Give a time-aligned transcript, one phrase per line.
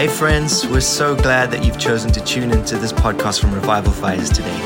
[0.00, 3.92] Hey, friends, we're so glad that you've chosen to tune into this podcast from Revival
[3.92, 4.56] Fires today.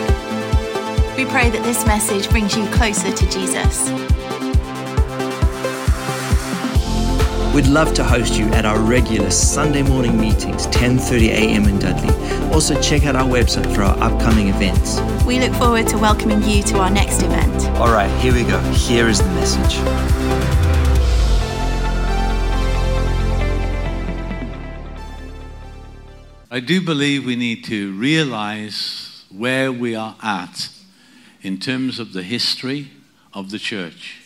[1.16, 3.90] We pray that this message brings you closer to Jesus.
[7.52, 11.64] We'd love to host you at our regular Sunday morning meetings, 10:30 a.m.
[11.64, 12.14] in Dudley.
[12.54, 15.00] Also, check out our website for our upcoming events.
[15.26, 17.66] We look forward to welcoming you to our next event.
[17.80, 18.60] All right, here we go.
[18.70, 20.43] Here is the message.
[26.54, 30.68] I do believe we need to realize where we are at
[31.42, 32.92] in terms of the history
[33.32, 34.20] of the church.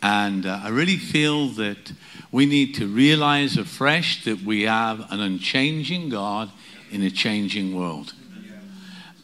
[0.00, 1.94] And uh, I really feel that
[2.30, 6.52] we need to realize afresh that we have an unchanging God
[6.92, 8.12] in a changing world.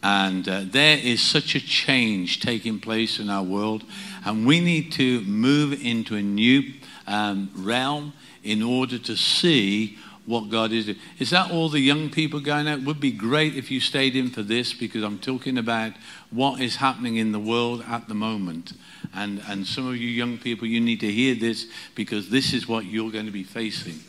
[0.02, 3.84] And uh, there is such a change taking place in our world,
[4.24, 6.64] and we need to move into a new
[7.06, 10.98] um, realm in order to see what God is doing.
[11.18, 12.80] Is that all the young people going out?
[12.80, 15.94] It would be great if you stayed in for this because I'm talking about
[16.30, 18.74] what is happening in the world at the moment.
[19.14, 22.68] And, and some of you young people, you need to hear this because this is
[22.68, 24.00] what you're going to be facing.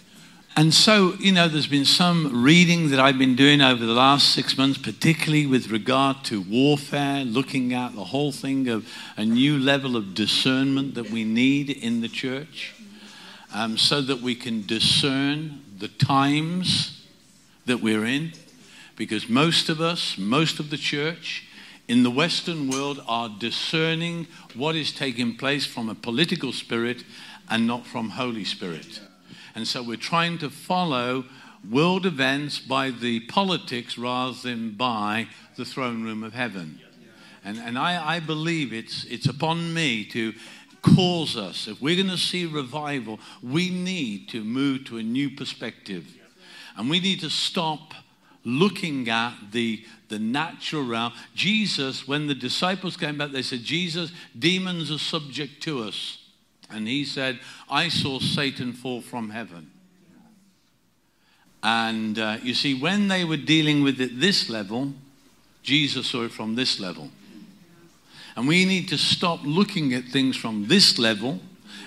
[0.57, 4.33] And so, you know, there's been some reading that I've been doing over the last
[4.33, 9.57] six months, particularly with regard to warfare, looking at the whole thing of a new
[9.57, 12.75] level of discernment that we need in the church
[13.53, 17.05] um, so that we can discern the times
[17.65, 18.33] that we're in.
[18.95, 21.47] Because most of us, most of the church
[21.87, 27.03] in the Western world are discerning what is taking place from a political spirit
[27.49, 29.01] and not from Holy Spirit.
[29.55, 31.25] And so we're trying to follow
[31.69, 36.79] world events by the politics rather than by the throne room of heaven.
[37.43, 40.33] And, and I, I believe it's, it's upon me to
[40.81, 45.29] cause us, if we're going to see revival, we need to move to a new
[45.29, 46.05] perspective.
[46.77, 47.93] And we need to stop
[48.45, 51.13] looking at the, the natural realm.
[51.35, 56.19] Jesus, when the disciples came back, they said, Jesus, demons are subject to us.
[56.69, 57.39] And he said,
[57.69, 59.71] I saw Satan fall from heaven.
[61.61, 64.93] And uh, you see, when they were dealing with it this level,
[65.63, 67.09] Jesus saw it from this level.
[68.39, 71.41] And we need to stop looking at things from this level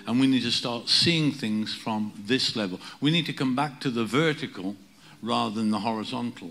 [0.06, 2.78] and we need to start seeing things from this level.
[3.00, 4.76] We need to come back to the vertical
[5.22, 6.50] rather than the horizontal.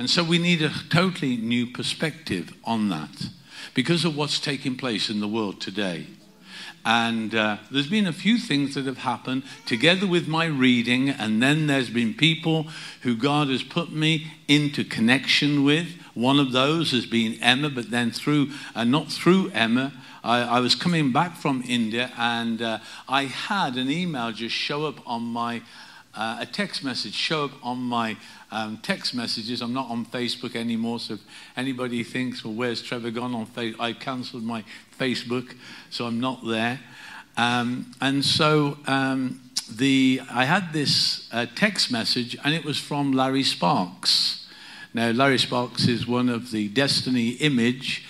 [0.00, 3.28] And so we need a totally new perspective on that
[3.72, 6.08] because of what's taking place in the world today.
[6.84, 11.40] And uh, there's been a few things that have happened together with my reading, and
[11.40, 12.66] then there's been people
[13.02, 15.99] who God has put me into connection with.
[16.14, 19.92] One of those has been Emma, but then through, uh, not through Emma,
[20.24, 22.78] I, I, was coming back from India and uh,
[23.08, 25.62] I had an email just show up on my,
[26.14, 28.16] uh, a text message show up on my
[28.50, 29.62] um, text messages.
[29.62, 31.20] I'm not on Facebook anymore, so if
[31.56, 33.80] anybody thinks, well, where's Trevor gone on Facebook?
[33.80, 34.64] I cancelled my
[34.98, 35.54] Facebook,
[35.90, 36.80] so I'm not there.
[37.36, 43.12] Um, and so um, the, I had this uh, text message, and it was from
[43.12, 44.39] Larry Sparks.
[44.92, 48.04] Now, Larry Sparks is one of the Destiny Image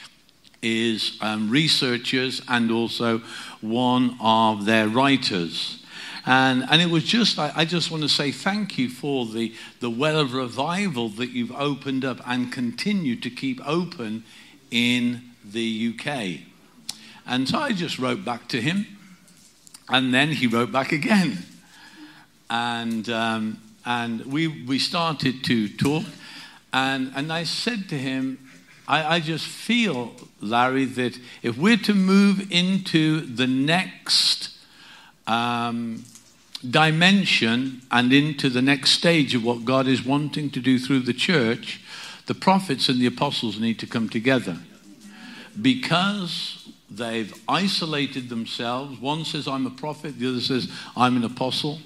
[0.63, 3.19] is um, researchers and also
[3.61, 5.85] one of their writers.
[6.25, 9.55] And, and it was just, I, I, just want to say thank you for the,
[9.81, 14.25] the well of revival that you've opened up and continue to keep open
[14.71, 16.41] in the UK.
[17.27, 18.87] And so I just wrote back to him,
[19.91, 21.45] and then he wrote back again.
[22.49, 26.05] And, um, and we, we started to talk.
[26.73, 28.39] And, and I said to him,
[28.87, 34.51] I, I just feel, Larry, that if we're to move into the next
[35.27, 36.05] um,
[36.69, 41.13] dimension and into the next stage of what God is wanting to do through the
[41.13, 41.81] church,
[42.27, 44.57] the prophets and the apostles need to come together.
[45.61, 46.61] Because
[46.91, 49.01] they've isolated themselves.
[49.01, 51.79] One says, I'm a prophet, the other says, I'm an apostle.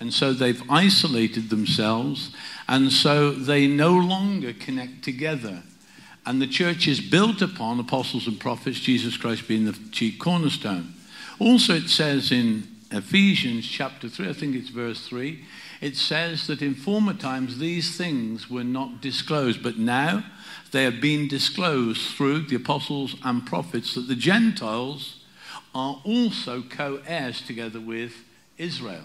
[0.00, 2.34] And so they've isolated themselves,
[2.66, 5.62] and so they no longer connect together.
[6.24, 10.94] And the church is built upon apostles and prophets, Jesus Christ being the chief cornerstone.
[11.38, 15.44] Also, it says in Ephesians chapter 3, I think it's verse 3,
[15.80, 20.24] it says that in former times these things were not disclosed, but now
[20.72, 25.24] they have been disclosed through the apostles and prophets that the Gentiles
[25.74, 28.12] are also co heirs together with
[28.58, 29.04] Israel.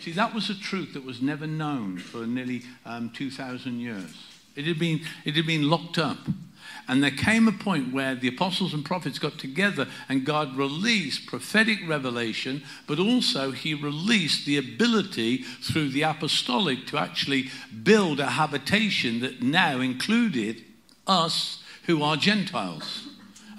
[0.00, 4.14] See, that was a truth that was never known for nearly um, 2,000 years.
[4.56, 6.18] It had, been, it had been locked up.
[6.88, 11.26] And there came a point where the apostles and prophets got together and God released
[11.26, 17.50] prophetic revelation, but also He released the ability through the apostolic to actually
[17.82, 20.64] build a habitation that now included
[21.06, 23.09] us who are Gentiles.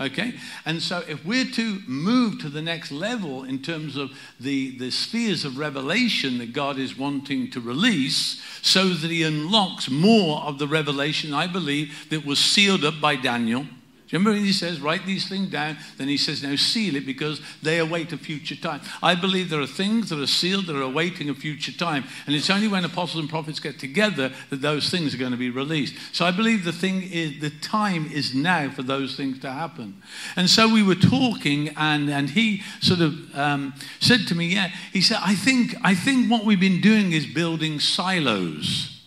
[0.01, 0.33] Okay?
[0.65, 4.91] And so if we're to move to the next level in terms of the, the
[4.91, 10.57] spheres of revelation that God is wanting to release, so that he unlocks more of
[10.57, 13.65] the revelation, I believe, that was sealed up by Daniel
[14.11, 15.77] Remember he says, write these things down?
[15.97, 18.81] Then he says, now seal it because they await a future time.
[19.01, 22.03] I believe there are things that are sealed that are awaiting a future time.
[22.27, 25.37] And it's only when apostles and prophets get together that those things are going to
[25.37, 25.95] be released.
[26.11, 30.01] So I believe the thing is, the time is now for those things to happen.
[30.35, 34.71] And so we were talking, and, and he sort of um, said to me, yeah,
[34.91, 39.01] he said, I think, I think what we've been doing is building silos.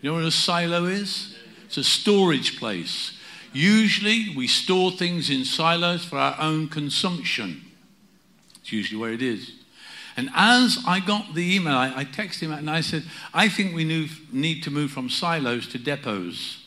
[0.00, 1.34] You know what a silo is?
[1.64, 3.15] It's a storage place.
[3.56, 7.62] Usually, we store things in silos for our own consumption.
[8.60, 9.50] It's usually where it is.
[10.14, 13.74] And as I got the email, I, I texted him and I said, I think
[13.74, 13.84] we
[14.30, 16.64] need to move from silos to depots.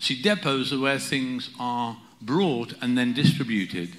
[0.00, 3.90] See, depots are where things are brought and then distributed.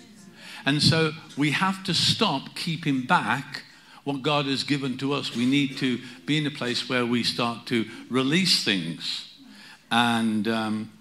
[0.65, 3.63] And so we have to stop keeping back
[4.03, 5.33] what God has given to us.
[5.33, 9.33] We need to be in a place where we start to release things.
[9.89, 10.91] And um,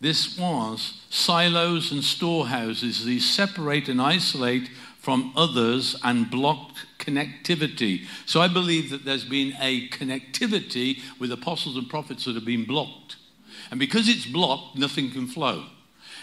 [0.00, 3.04] this was silos and storehouses.
[3.04, 8.04] These separate and isolate from others and block connectivity.
[8.26, 12.64] So I believe that there's been a connectivity with apostles and prophets that have been
[12.64, 13.16] blocked.
[13.70, 15.64] And because it's blocked, nothing can flow.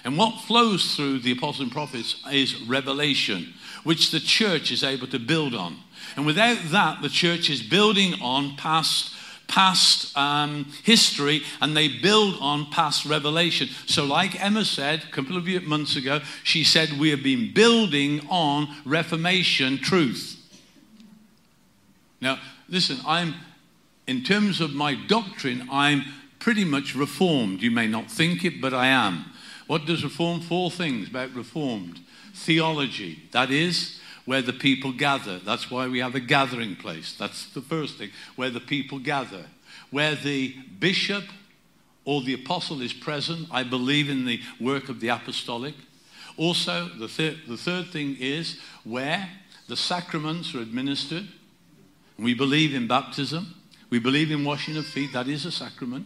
[0.04, 3.54] And what flows through the apostles and prophets is revelation,
[3.84, 5.78] which the church is able to build on.
[6.16, 9.14] And without that, the church is building on past
[9.48, 13.70] past um, history and they build on past revelation.
[13.86, 18.22] So, like Emma said a couple of months ago, she said, We have been building
[18.30, 20.36] on Reformation truth.
[22.22, 23.36] Now, listen, I'm,
[24.08, 26.04] in terms of my doctrine, I'm
[26.40, 27.62] pretty much reformed.
[27.62, 29.26] You may not think it, but I am.
[29.68, 30.42] What does reform?
[30.42, 32.00] Four things about reformed
[32.38, 33.97] theology, that is,
[34.28, 35.40] where the people gather.
[35.40, 37.16] That's why we have a gathering place.
[37.18, 39.46] That's the first thing, where the people gather.
[39.90, 41.24] Where the bishop
[42.04, 45.76] or the apostle is present, I believe in the work of the apostolic.
[46.36, 49.30] Also, the, thir- the third thing is where
[49.70, 51.26] the sacraments are administered.
[52.20, 53.56] We believe in baptism.
[53.90, 55.14] We believe in washing of feet.
[55.14, 56.06] That is a sacrament.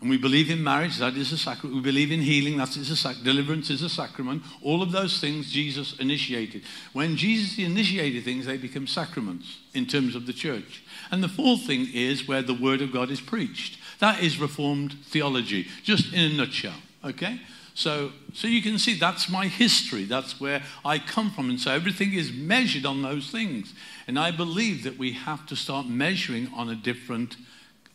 [0.00, 1.76] And we believe in marriage, that is a sacrament.
[1.76, 3.24] We believe in healing, that is a sacrament.
[3.24, 4.42] Deliverance is a sacrament.
[4.62, 6.62] All of those things Jesus initiated.
[6.94, 10.82] When Jesus initiated things, they become sacraments in terms of the church.
[11.10, 13.78] And the fourth thing is where the word of God is preached.
[13.98, 16.80] That is Reformed theology, just in a nutshell.
[17.04, 17.38] Okay?
[17.74, 20.04] So, so you can see that's my history.
[20.04, 21.50] That's where I come from.
[21.50, 23.74] And so everything is measured on those things.
[24.06, 27.36] And I believe that we have to start measuring on a different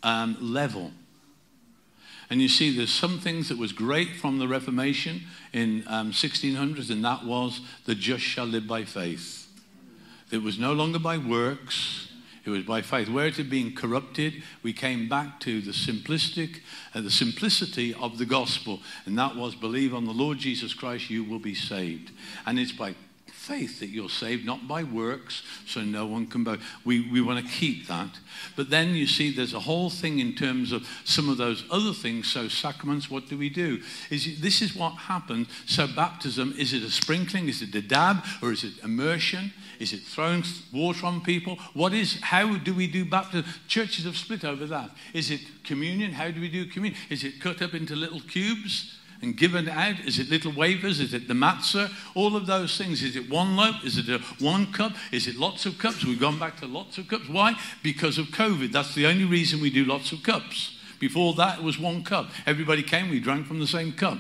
[0.04, 0.92] um, level.
[2.30, 5.24] And you see, there's some things that was great from the Reformation
[5.54, 9.48] in um, 1600s, and that was the just shall live by faith.
[10.31, 12.12] It was no longer by works,
[12.44, 13.10] it was by faith.
[13.10, 16.62] Where it had been corrupted, we came back to the simplistic,
[16.94, 21.10] uh, the simplicity of the gospel, and that was believe on the Lord Jesus Christ,
[21.10, 22.12] you will be saved.
[22.45, 22.95] And it's by
[23.45, 26.62] faith that you're saved, not by works, so no one can boast.
[26.83, 28.09] We, we want to keep that.
[28.56, 31.94] But then you see there's a whole thing in terms of some of those other
[31.94, 32.31] things.
[32.31, 33.81] So, sacraments, what do we do?
[34.09, 35.47] Is This is what happened.
[35.68, 37.47] So, baptism, is it a sprinkling?
[37.47, 38.23] Is it a dab?
[38.42, 39.54] Or is it immersion?
[39.80, 41.57] Is it throwing water on people?
[41.73, 43.45] What is, how do we do baptism?
[43.68, 44.90] Churches have split over that.
[45.14, 46.14] Is it communion?
[46.14, 46.99] How do we do communion?
[47.09, 48.97] Is it cut up into little cubes?
[49.22, 50.00] And given out?
[50.02, 51.00] Is it little wafers?
[51.00, 51.92] Is it the matzah?
[52.14, 53.02] All of those things.
[53.04, 53.84] Is it one loaf?
[53.84, 54.94] Is it a one cup?
[55.12, 56.06] Is it lots of cups?
[56.06, 57.30] We've gone back to lots of cups.
[57.30, 57.56] Why?
[57.81, 58.72] Because of COVID.
[58.72, 60.78] That's the only reason we do lots of cups.
[61.00, 62.30] Before that, it was one cup.
[62.45, 64.19] Everybody came, we drank from the same cup.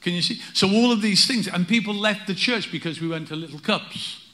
[0.00, 0.40] Can you see?
[0.54, 3.58] So, all of these things, and people left the church because we went to little
[3.58, 4.28] cups.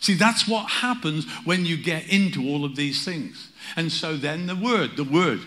[0.00, 3.48] See, that's what happens when you get into all of these things.
[3.76, 5.40] And so then the word, the word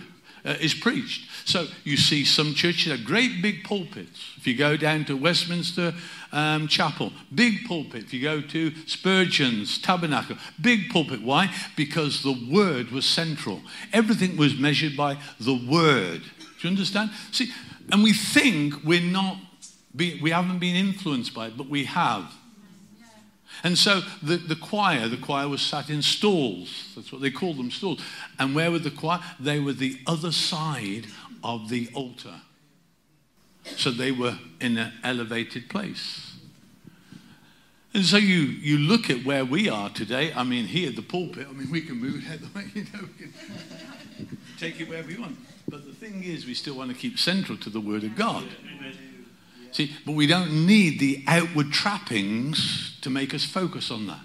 [0.46, 1.30] uh, is preached.
[1.46, 4.20] So you see some churches have great big pulpits.
[4.38, 5.94] If you go down to Westminster
[6.32, 8.04] um, Chapel, big pulpit.
[8.04, 11.22] If you go to Spurgeon's Tabernacle, big pulpit.
[11.22, 11.54] Why?
[11.76, 13.62] Because the word was central.
[13.94, 16.22] Everything was measured by the word.
[16.22, 17.12] Do you understand?
[17.32, 17.52] See,
[17.92, 19.38] and we think we're not,
[19.96, 22.32] be, we haven't been influenced by it, but we have.
[23.64, 26.92] And so the, the choir, the choir was sat in stalls.
[26.96, 28.02] That's what they called them, stalls.
[28.38, 29.20] And where were the choir?
[29.40, 31.08] They were the other side
[31.44, 32.42] of the altar.
[33.64, 36.38] So they were in an elevated place.
[37.94, 40.32] And so you, you look at where we are today.
[40.34, 43.02] I mean, here, the pulpit, I mean, we can move it the way, you know,
[43.02, 45.38] we can take it wherever we want.
[45.68, 48.48] But the thing is, we still want to keep central to the Word of God.
[49.72, 54.20] See, but we don't need the outward trappings to make us focus on that.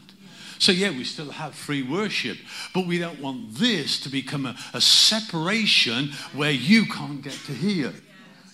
[0.58, 2.38] So, yeah, we still have free worship,
[2.72, 7.52] but we don't want this to become a, a separation where you can't get to
[7.52, 7.92] hear.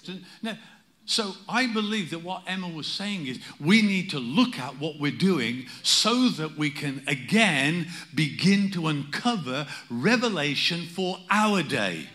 [0.03, 0.57] So, now,
[1.05, 4.99] so I believe that what Emma was saying is we need to look at what
[4.99, 12.09] we're doing so that we can again begin to uncover revelation for our day.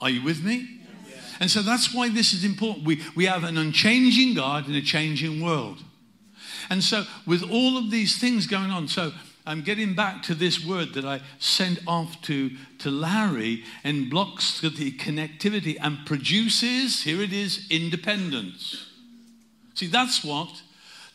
[0.00, 0.81] Are you with me?
[1.42, 2.86] And so that's why this is important.
[2.86, 5.82] We, we have an unchanging God in a changing world.
[6.70, 9.10] And so, with all of these things going on, so
[9.44, 14.60] I'm getting back to this word that I sent off to, to Larry and blocks
[14.60, 18.92] the connectivity and produces, here it is, independence.
[19.74, 20.62] See, that's what.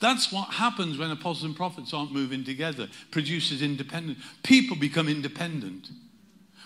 [0.02, 2.90] That's what happens when apostles and prophets aren't moving together.
[3.12, 4.20] Produces independence.
[4.44, 5.88] People become independent.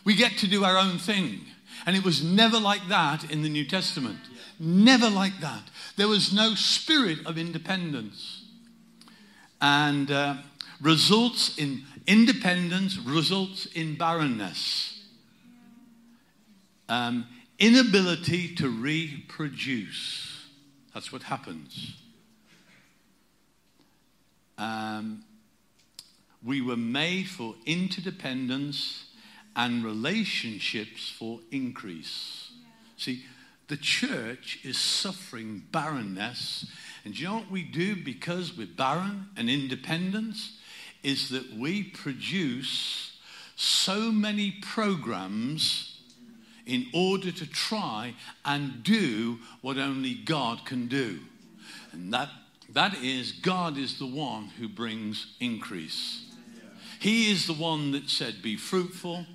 [0.04, 1.42] We get to do our own thing.
[1.86, 4.20] And it was never like that in the New Testament.
[4.60, 5.64] Never like that.
[5.98, 8.44] There was no spirit of independence.
[9.60, 10.36] And uh,
[10.82, 15.04] results in independence, results in barrenness.
[16.90, 20.48] Um, inability to reproduce.
[20.94, 21.96] That's what happens.
[24.58, 25.24] Um,
[26.44, 29.06] we were made for interdependence
[29.56, 32.52] and relationships for increase.
[32.52, 32.68] Yeah.
[32.98, 33.24] See,
[33.68, 36.66] the church is suffering barrenness.
[37.06, 40.58] And you know what we do because we're barren and independence?
[41.04, 43.18] Is that we produce
[43.56, 46.00] so many programs
[46.66, 48.14] in order to try
[48.46, 51.20] and do what only God can do.
[51.92, 52.30] And that,
[52.74, 56.26] that is, God is the one who brings increase.
[57.00, 59.26] He is the one that said, Be fruitful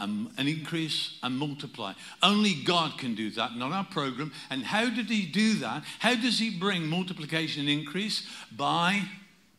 [0.00, 1.92] Um, and, and increase and multiply.
[2.22, 4.32] Only God can do that, not our program.
[4.48, 5.82] And how did He do that?
[5.98, 8.26] How does He bring multiplication and increase?
[8.56, 9.02] By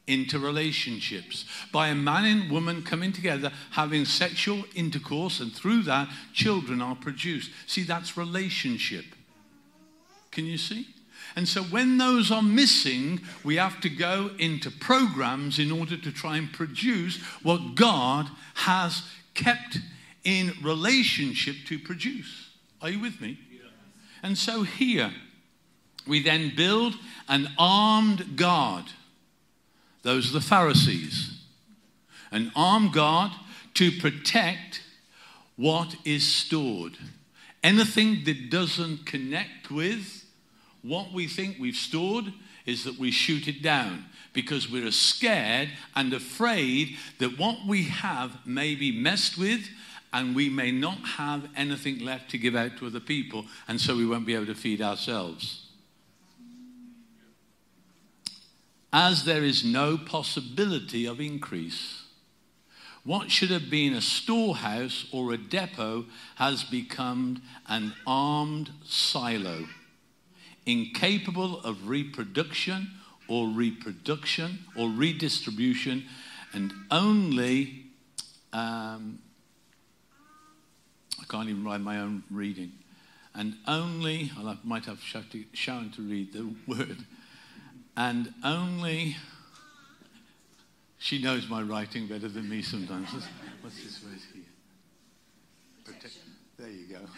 [0.08, 6.82] interrelationships, by a man and woman coming together, having sexual intercourse, and through that, children
[6.82, 7.52] are produced.
[7.68, 9.06] See, that's relationship.
[10.32, 10.88] Can you see?
[11.36, 16.12] And so when those are missing, we have to go into programs in order to
[16.12, 19.04] try and produce what God has
[19.36, 19.78] kept
[20.24, 22.50] in relationship to produce.
[22.82, 23.40] Are you with me?
[23.52, 23.70] Yeah.
[24.24, 25.12] And so here,
[26.08, 26.96] we then build
[27.28, 28.86] an armed guard.
[30.04, 31.40] Those are the Pharisees.
[32.32, 33.32] An armed guard
[33.76, 34.82] to protect
[35.56, 36.98] what is stored.
[37.64, 40.26] Anything that doesn't connect with
[40.82, 42.32] what we think we've stored
[42.66, 48.46] is that we shoot it down because we're scared and afraid that what we have
[48.46, 49.68] may be messed with
[50.12, 53.96] and we may not have anything left to give out to other people, and so
[53.96, 55.68] we won't be able to feed ourselves.
[58.92, 62.04] As there is no possibility of increase,
[63.04, 69.68] what should have been a storehouse or a depot has become an armed silo,
[70.66, 72.92] incapable of reproduction
[73.28, 76.06] or reproduction or redistribution,
[76.52, 77.86] and only
[78.54, 79.20] um,
[81.30, 82.72] can't even write my own reading.
[83.36, 86.98] And only, I might have Sharon to read the word,
[87.96, 89.16] and only,
[90.98, 93.10] she knows my writing better than me sometimes.
[93.62, 94.44] What's this word here?
[95.86, 96.18] Protect.
[96.58, 97.00] There you go.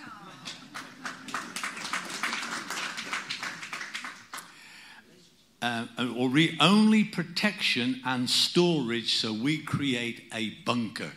[5.64, 5.86] Uh,
[6.18, 11.12] or re- only protection and storage, so we create a bunker.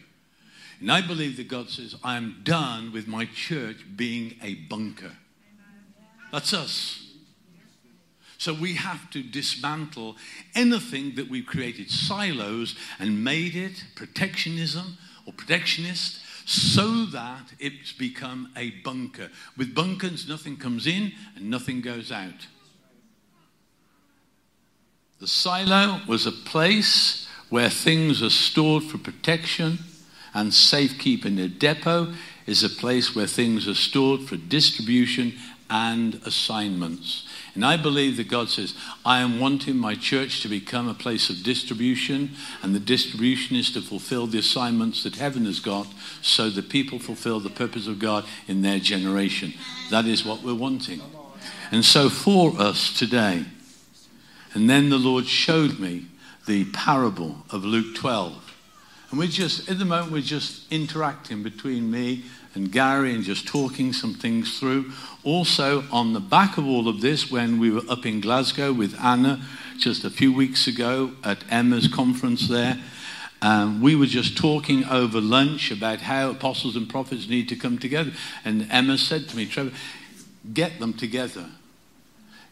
[0.85, 5.13] And I believe that God says, I am done with my church being a bunker.
[6.31, 7.11] That's us.
[8.37, 10.17] So we have to dismantle
[10.55, 18.53] anything that we've created silos and made it protectionism or protectionist so that it's become
[18.55, 19.31] a bunker.
[19.57, 22.47] With bunkers, nothing comes in and nothing goes out.
[25.19, 29.79] The silo was a place where things are stored for protection
[30.35, 31.39] and safekeeping.
[31.39, 32.13] A depot
[32.47, 35.33] is a place where things are stored for distribution
[35.71, 37.27] and assignments.
[37.55, 38.75] And I believe that God says,
[39.05, 42.31] I am wanting my church to become a place of distribution,
[42.63, 45.87] and the distribution is to fulfill the assignments that heaven has got
[46.21, 49.55] so that people fulfill the purpose of God in their generation.
[49.91, 51.01] That is what we're wanting.
[51.71, 53.45] And so for us today,
[54.53, 56.07] and then the Lord showed me
[56.47, 58.44] the parable of Luke 12.
[59.15, 62.25] And we're just, at the moment, we're just interacting between me
[62.57, 64.91] and Gary and just talking some things through.
[65.23, 69.01] Also, on the back of all of this, when we were up in Glasgow with
[69.01, 69.41] Anna
[69.79, 72.83] just a few weeks ago at Emma's conference there,
[73.41, 77.79] um, we were just talking over lunch about how apostles and prophets need to come
[77.79, 78.11] together.
[78.45, 79.71] And Emma said to me, Trevor,
[80.53, 81.47] get them together.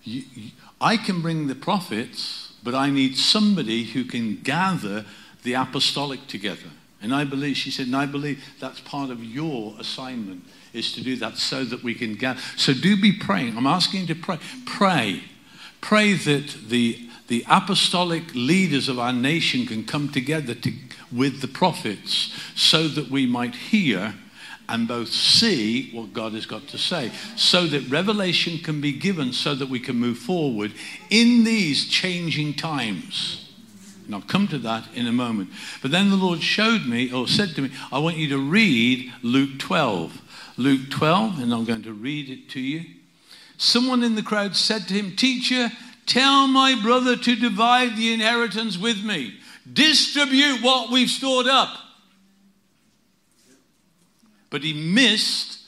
[0.04, 0.50] You, you,
[0.80, 5.06] I can bring the prophets, but I need somebody who can gather
[5.42, 6.70] the apostolic together.
[7.00, 11.02] And I believe, she said, and I believe that's part of your assignment is to
[11.02, 12.40] do that so that we can gather.
[12.56, 13.56] So do be praying.
[13.56, 14.38] I'm asking you to pray.
[14.64, 15.24] Pray.
[15.80, 20.72] Pray that the, the apostolic leaders of our nation can come together to,
[21.10, 24.14] with the prophets so that we might hear
[24.68, 29.32] and both see what God has got to say, so that revelation can be given
[29.32, 30.72] so that we can move forward
[31.10, 33.41] in these changing times.
[34.04, 35.50] And I'll come to that in a moment.
[35.80, 39.12] But then the Lord showed me, or said to me, I want you to read
[39.22, 40.20] Luke 12.
[40.56, 42.84] Luke 12, and I'm going to read it to you.
[43.56, 45.70] Someone in the crowd said to him, Teacher,
[46.06, 49.34] tell my brother to divide the inheritance with me.
[49.70, 51.70] Distribute what we've stored up.
[54.50, 55.60] But he missed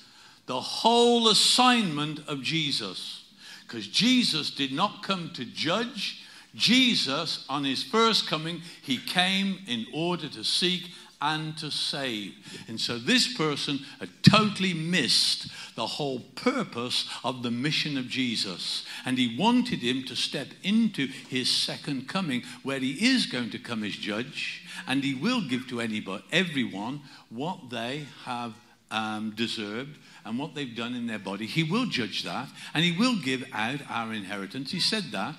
[0.46, 3.24] the whole assignment of Jesus.
[3.66, 6.23] Because Jesus did not come to judge,
[6.54, 12.34] Jesus, on his first coming, he came in order to seek and to save.
[12.68, 18.84] And so this person had totally missed the whole purpose of the mission of Jesus.
[19.06, 23.58] And he wanted him to step into his second coming, where he is going to
[23.58, 28.52] come as judge, and he will give to anybody, everyone, what they have
[28.90, 31.46] um, deserved and what they've done in their body.
[31.46, 34.70] He will judge that, and he will give out our inheritance.
[34.70, 35.34] He said that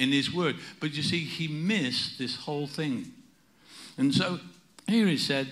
[0.00, 0.56] in his word.
[0.80, 3.12] But you see, he missed this whole thing.
[3.96, 4.40] And so
[4.88, 5.46] here he said,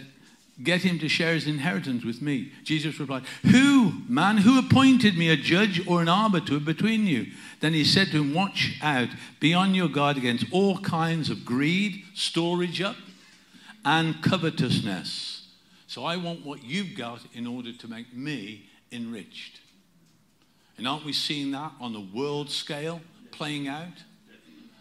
[0.60, 2.50] Get him to share his inheritance with me.
[2.64, 7.26] Jesus replied, Who, man, who appointed me a judge or an arbiter between you?
[7.60, 11.44] Then he said to him, Watch out, be on your guard against all kinds of
[11.44, 12.96] greed, storage up,
[13.84, 15.46] and covetousness.
[15.86, 19.60] So I want what you've got in order to make me enriched.
[20.76, 24.02] And aren't we seeing that on the world scale playing out?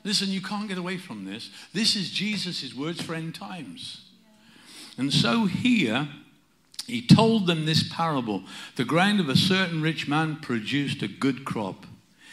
[0.07, 1.49] Listen, you can't get away from this.
[1.73, 4.05] This is Jesus' words for end times.
[4.97, 6.07] And so here,
[6.87, 8.43] he told them this parable
[8.77, 11.85] The ground of a certain rich man produced a good crop.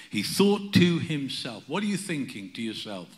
[0.08, 3.08] He thought to himself, What are you thinking to yourself?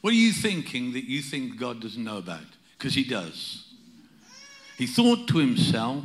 [0.00, 2.56] What are you thinking that you think God doesn't know about?
[2.76, 3.72] Because he does.
[4.78, 6.02] He thought to himself,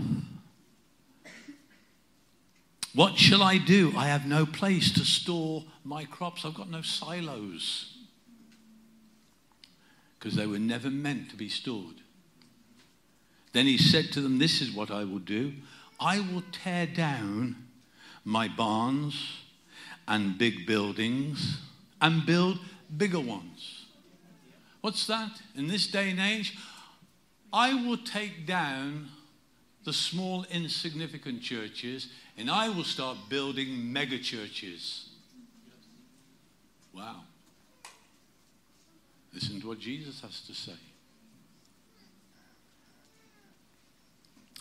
[2.94, 3.94] what shall I do?
[3.96, 6.44] I have no place to store my crops.
[6.44, 7.98] I've got no silos.
[10.20, 12.02] Because they were never meant to be stored.
[13.54, 15.54] Then he said to them, This is what I will do.
[16.00, 17.56] I will tear down
[18.24, 19.16] my barns
[20.08, 21.60] and big buildings
[22.02, 22.60] and build
[22.96, 23.86] bigger ones.
[24.82, 25.32] What's that?
[25.56, 26.58] In this day and age,
[27.54, 29.10] I will take down
[29.84, 35.10] the small, insignificant churches, and I will start building mega churches.
[36.94, 37.22] Wow.
[39.34, 40.78] Listen to what Jesus has to say.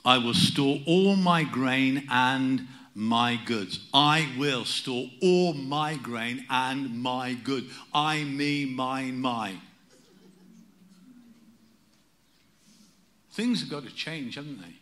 [0.04, 3.80] I will store all my grain and my goods.
[3.92, 7.68] I will store all my grain and my good.
[7.92, 9.60] I, me, mine, mine.
[13.32, 14.79] Things have got to change, haven't they?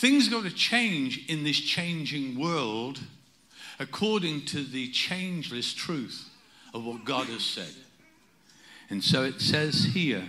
[0.00, 3.00] Things got to change in this changing world
[3.78, 6.26] according to the changeless truth
[6.72, 7.74] of what God has said.
[8.88, 10.24] And so it says here,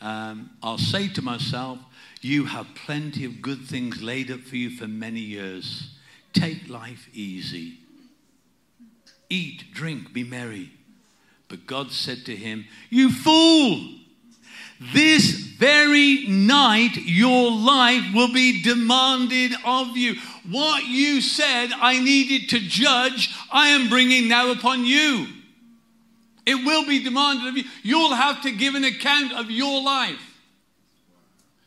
[0.00, 1.80] um, I'll say to myself,
[2.20, 5.90] You have plenty of good things laid up for you for many years.
[6.32, 7.78] Take life easy.
[9.28, 10.70] Eat, drink, be merry.
[11.48, 13.99] But God said to him, You fool!
[14.80, 20.14] This very night, your life will be demanded of you.
[20.48, 25.26] What you said I needed to judge, I am bringing now upon you.
[26.46, 27.64] It will be demanded of you.
[27.82, 30.18] You'll have to give an account of your life.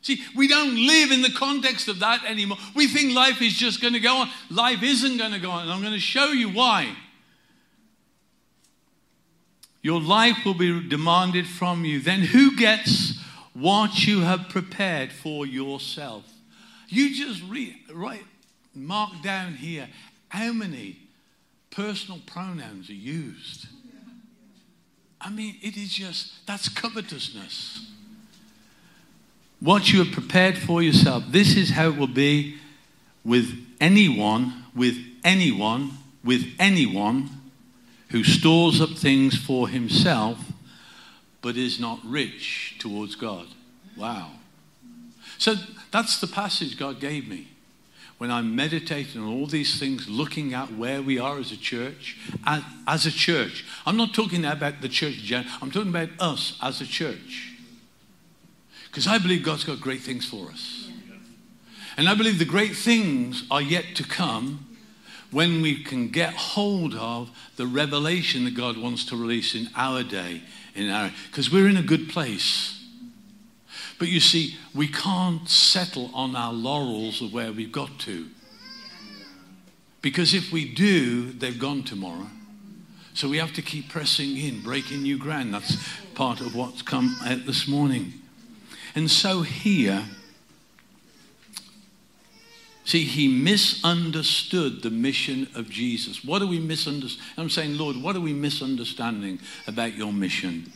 [0.01, 2.57] See, we don't live in the context of that anymore.
[2.75, 4.29] We think life is just going to go on.
[4.49, 6.93] Life isn't going to go on, I'm going to show you why.
[9.83, 11.99] Your life will be demanded from you.
[11.99, 13.19] Then who gets
[13.53, 16.23] what you have prepared for yourself?
[16.87, 18.23] You just read, right,
[18.73, 19.87] mark down here
[20.29, 20.97] how many
[21.69, 23.67] personal pronouns are used.
[25.21, 27.91] I mean, it is just, that's covetousness
[29.63, 31.23] what you have prepared for yourself.
[31.29, 32.57] This is how it will be
[33.23, 35.91] with anyone, with anyone,
[36.21, 37.29] with anyone
[38.13, 40.37] who stores up things for himself
[41.41, 43.47] but is not rich towards God.
[43.97, 44.29] Wow.
[45.39, 45.55] So
[45.91, 47.47] that's the passage God gave me.
[48.19, 52.19] When I'm meditating on all these things, looking at where we are as a church,
[52.45, 53.65] as, a church.
[53.83, 57.51] I'm not talking about the church, I'm talking about us as a church.
[58.85, 60.87] Because I believe God's got great things for us.
[61.97, 64.67] And I believe the great things are yet to come
[65.33, 70.03] when we can get hold of the revelation that God wants to release in our
[70.03, 70.41] day,
[70.75, 72.79] in our because we're in a good place.
[73.99, 78.27] But you see, we can't settle on our laurels of where we've got to.
[80.01, 82.27] Because if we do, they've gone tomorrow.
[83.13, 85.53] So we have to keep pressing in, breaking new ground.
[85.53, 85.77] That's
[86.15, 88.13] part of what's come out this morning.
[88.95, 90.03] And so here,
[92.85, 96.23] see, he misunderstood the mission of Jesus.
[96.23, 97.33] What are we misunderstanding?
[97.37, 100.71] I'm saying, Lord, what are we misunderstanding about your mission?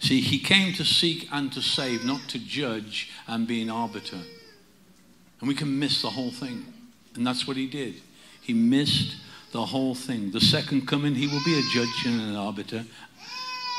[0.00, 4.20] See, he came to seek and to save, not to judge and be an arbiter.
[5.40, 6.64] And we can miss the whole thing.
[7.14, 7.94] And that's what he did.
[8.42, 9.16] He missed
[9.52, 10.30] the whole thing.
[10.30, 12.84] The second coming, he will be a judge and an arbiter.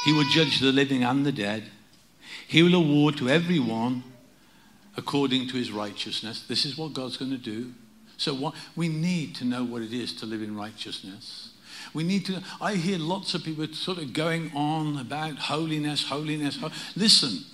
[0.06, 1.64] He will judge the living and the dead.
[2.48, 4.04] He will award to everyone
[4.98, 6.44] according to his righteousness.
[6.48, 7.72] This is what God's going to do.
[8.18, 11.52] So what, we need to know what it is to live in righteousness.
[11.94, 12.42] We need to.
[12.60, 16.58] I hear lots of people sort of going on about holiness, holiness.
[16.58, 17.46] Ho- Listen,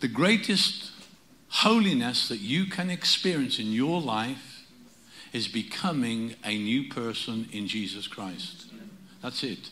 [0.00, 0.92] the greatest
[1.48, 4.64] holiness that you can experience in your life
[5.32, 8.66] is becoming a new person in Jesus Christ.
[9.22, 9.70] That's it.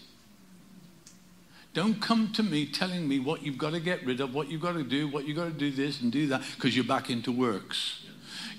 [1.76, 4.62] Don't come to me telling me what you've got to get rid of, what you've
[4.62, 7.10] got to do, what you've got to do this and do that, because you're back
[7.10, 8.02] into works.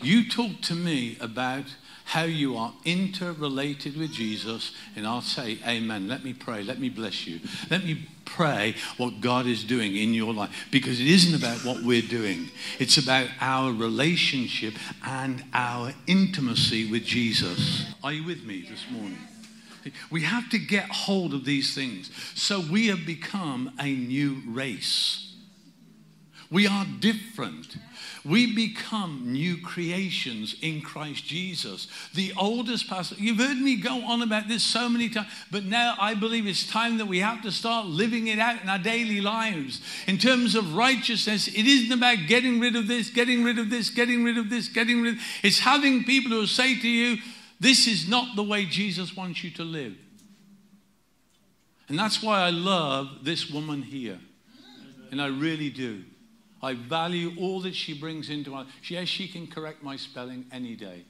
[0.03, 1.65] You talk to me about
[2.06, 6.08] how you are interrelated with Jesus, and I'll say, Amen.
[6.08, 6.62] Let me pray.
[6.62, 7.39] Let me bless you.
[7.71, 11.82] Let me pray what God is doing in your life, because it isn't about what
[11.82, 17.84] we're doing, it's about our relationship and our intimacy with Jesus.
[18.03, 19.17] Are you with me this morning?
[20.10, 22.12] We have to get hold of these things.
[22.36, 25.28] So we have become a new race.
[26.50, 27.76] We are different.
[28.23, 31.88] We become new creations in Christ Jesus.
[32.13, 35.95] The oldest pastor, you've heard me go on about this so many times, but now
[36.00, 39.19] I believe it's time that we have to start living it out in our daily
[39.19, 39.82] lives.
[40.08, 43.89] In terms of righteousness, it isn't about getting rid of this, getting rid of this,
[43.89, 47.17] getting rid of this, getting rid of It's having people who say to you,
[47.60, 49.96] this is not the way Jesus wants you to live.
[51.89, 54.20] And that's why I love this woman here.
[55.12, 56.04] And I really do.
[56.62, 58.67] I value all that she brings into my life.
[58.89, 61.06] Yes, she can correct my spelling any day.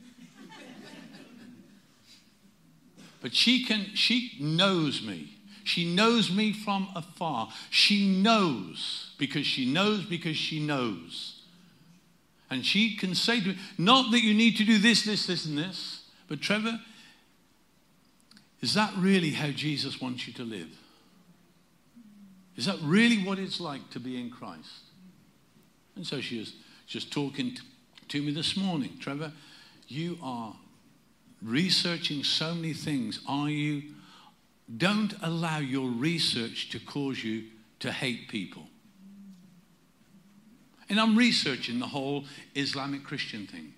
[3.21, 5.37] But she can she knows me.
[5.63, 7.49] She knows me from afar.
[7.69, 11.41] She knows because she knows because she knows.
[12.49, 15.45] And she can say to me, not that you need to do this, this, this,
[15.45, 15.96] and this.
[16.27, 16.79] But, Trevor,
[18.61, 20.69] is that really how Jesus wants you to live?
[22.55, 24.81] Is that really what it's like to be in Christ?
[25.95, 26.53] And so she was
[26.87, 27.57] just talking
[28.07, 28.97] to me this morning.
[28.99, 29.31] Trevor,
[29.87, 30.55] you are
[31.41, 33.19] researching so many things.
[33.27, 33.83] Are you?
[34.75, 37.45] Don't allow your research to cause you
[37.79, 38.67] to hate people.
[40.89, 43.73] And I'm researching the whole Islamic Christian thing.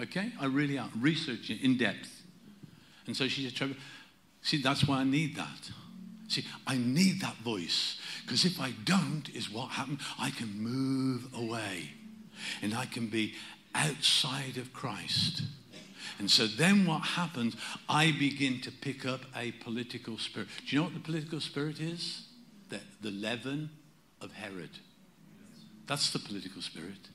[0.00, 0.32] Okay?
[0.40, 0.90] I really am.
[1.00, 2.22] Researching in depth.
[3.06, 3.76] And so she said,
[4.42, 5.70] see, that's why I need that.
[6.28, 8.00] See, I need that voice.
[8.22, 10.00] Because if I don't, is what happens.
[10.18, 11.90] I can move away.
[12.62, 13.34] And I can be
[13.74, 15.42] outside of Christ.
[16.18, 17.56] And so then what happens,
[17.88, 20.48] I begin to pick up a political spirit.
[20.66, 22.26] Do you know what the political spirit is?
[22.68, 23.70] The, the leaven
[24.20, 24.70] of Herod.
[25.86, 27.08] That's the political spirit.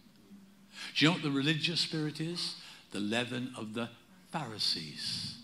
[0.95, 2.55] Do you know what the religious spirit is?
[2.91, 3.89] The leaven of the
[4.31, 5.37] Pharisees.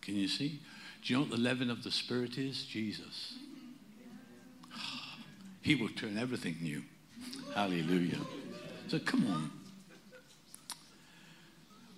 [0.00, 0.60] Can you see?
[1.02, 2.64] Do you know what the leaven of the Spirit is?
[2.64, 3.34] Jesus.
[5.62, 6.82] He will turn everything new.
[7.54, 8.18] Hallelujah.
[8.88, 9.50] So come on.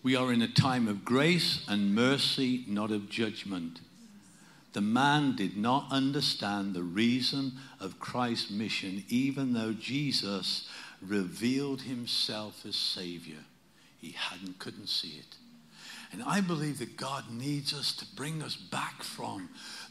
[0.02, 3.80] We are in a time of grace and mercy, not of judgment.
[4.74, 10.68] The man did not understand the reason of Christ's mission, even though Jesus
[11.00, 13.44] revealed himself as Savior.
[14.04, 15.36] He hadn't, couldn't see it.
[16.12, 19.48] And I believe that God needs us to bring us back from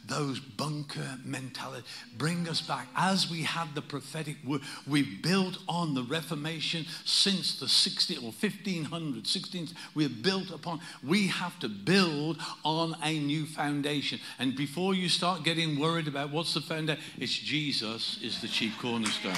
[0.08, 1.84] those bunker mentality.
[2.15, 2.89] Bring us back.
[2.95, 8.32] As we had the prophetic word, we've built on the Reformation since the 16 or
[8.32, 10.80] 1500, 16, we have built upon.
[11.04, 14.19] We have to build on a new foundation.
[14.38, 18.78] And before you start getting worried about what's the foundation, it's Jesus is the chief
[18.80, 19.34] cornerstone.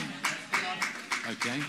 [1.31, 1.61] Okay?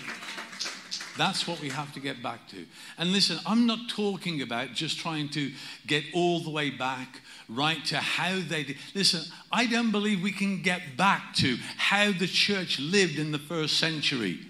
[1.16, 2.66] That's what we have to get back to.
[2.98, 5.50] And listen, I'm not talking about just trying to
[5.86, 8.76] get all the way back right to how they did.
[8.94, 13.38] Listen, I don't believe we can get back to how the church lived in the
[13.38, 14.40] first century.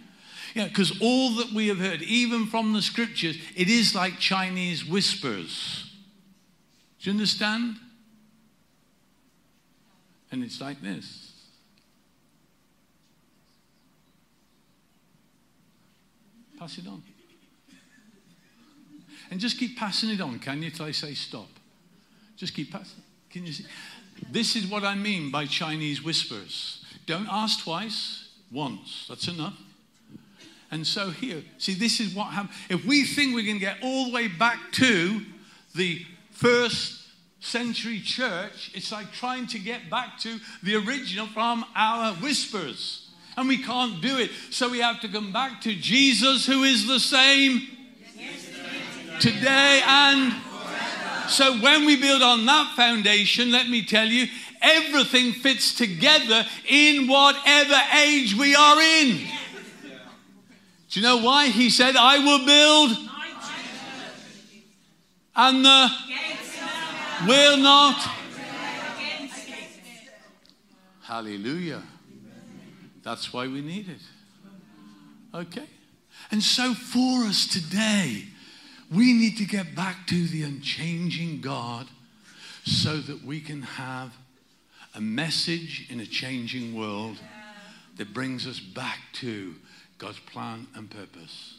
[0.54, 4.84] Yeah, because all that we have heard, even from the scriptures, it is like Chinese
[4.84, 5.94] whispers.
[7.00, 7.76] Do you understand?
[10.32, 11.35] And it's like this.
[16.58, 17.02] Pass it on.
[19.30, 21.48] And just keep passing it on, can you, till I say stop?
[22.36, 23.02] Just keep passing.
[23.30, 23.66] Can you see?
[24.30, 26.84] This is what I mean by Chinese whispers.
[27.06, 29.06] Don't ask twice, once.
[29.08, 29.58] That's enough.
[30.70, 32.56] And so here, see, this is what happens.
[32.68, 35.20] If we think we can get all the way back to
[35.74, 37.06] the first
[37.40, 43.05] century church, it's like trying to get back to the original from our whispers.
[43.36, 44.30] And we can't do it.
[44.50, 47.68] So we have to come back to Jesus, who is the same
[49.20, 50.34] today and
[51.28, 54.26] so when we build on that foundation, let me tell you,
[54.62, 59.26] everything fits together in whatever age we are in.
[60.90, 61.48] Do you know why?
[61.48, 63.10] He said, I will build
[65.34, 65.90] and the
[67.26, 68.10] will not.
[71.02, 71.82] Hallelujah.
[73.06, 74.00] That's why we need it.
[75.32, 75.68] Okay?
[76.32, 78.24] And so for us today,
[78.92, 81.86] we need to get back to the unchanging God
[82.64, 84.12] so that we can have
[84.92, 87.18] a message in a changing world
[87.96, 89.54] that brings us back to
[89.98, 91.58] God's plan and purpose.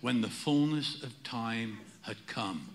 [0.00, 2.68] When the fullness of time had come,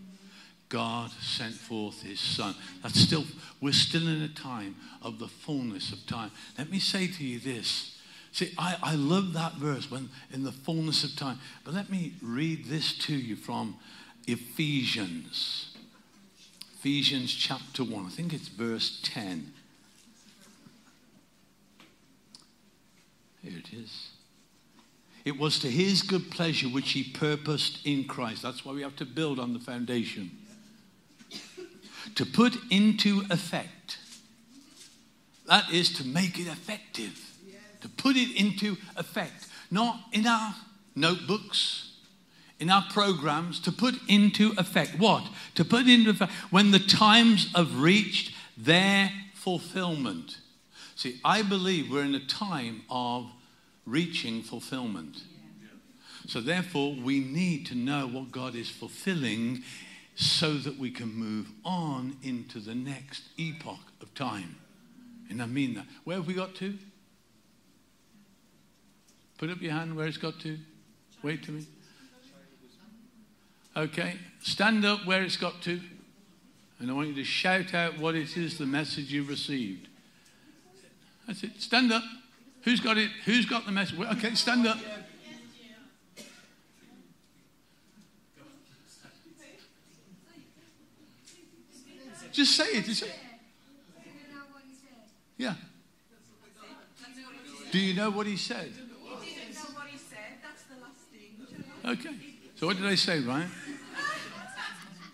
[0.67, 2.53] God sent forth his son.
[2.83, 3.23] That's still,
[3.61, 6.31] we're still in a time of the fullness of time.
[6.57, 7.95] Let me say to you this.
[8.39, 11.39] See, I, I love that verse when in the fullness of time.
[11.65, 13.75] But let me read this to you from
[14.27, 15.75] Ephesians.
[16.77, 18.05] Ephesians chapter 1.
[18.05, 19.51] I think it's verse 10.
[23.43, 24.11] Here it is.
[25.25, 28.41] It was to his good pleasure which he purposed in Christ.
[28.41, 30.31] That's why we have to build on the foundation.
[32.15, 33.97] To put into effect.
[35.45, 37.25] That is to make it effective.
[37.81, 39.47] To put it into effect.
[39.71, 40.55] Not in our
[40.95, 41.93] notebooks,
[42.59, 44.99] in our programs, to put into effect.
[44.99, 45.23] What?
[45.55, 50.39] To put into effect when the times have reached their fulfillment.
[50.95, 53.31] See, I believe we're in a time of
[53.85, 55.23] reaching fulfillment.
[56.27, 59.63] So, therefore, we need to know what God is fulfilling
[60.15, 64.57] so that we can move on into the next epoch of time.
[65.29, 65.85] And I mean that.
[66.03, 66.77] Where have we got to?
[69.39, 70.57] Put up your hand where it's got to.
[71.23, 71.65] Wait to me.
[73.75, 75.79] Okay, stand up where it's got to.
[76.79, 79.87] And I want you to shout out what it is the message you've received.
[81.25, 81.61] That's it.
[81.61, 82.03] Stand up.
[82.63, 83.09] Who's got it?
[83.25, 83.97] Who's got the message?
[83.97, 84.77] Okay, stand up.
[92.33, 92.85] Just say it.
[92.85, 93.15] Just say it.
[95.37, 95.55] Yeah.
[97.71, 98.73] Do you know what he said?
[101.89, 102.15] Okay.
[102.55, 103.49] So what did I say, Ryan?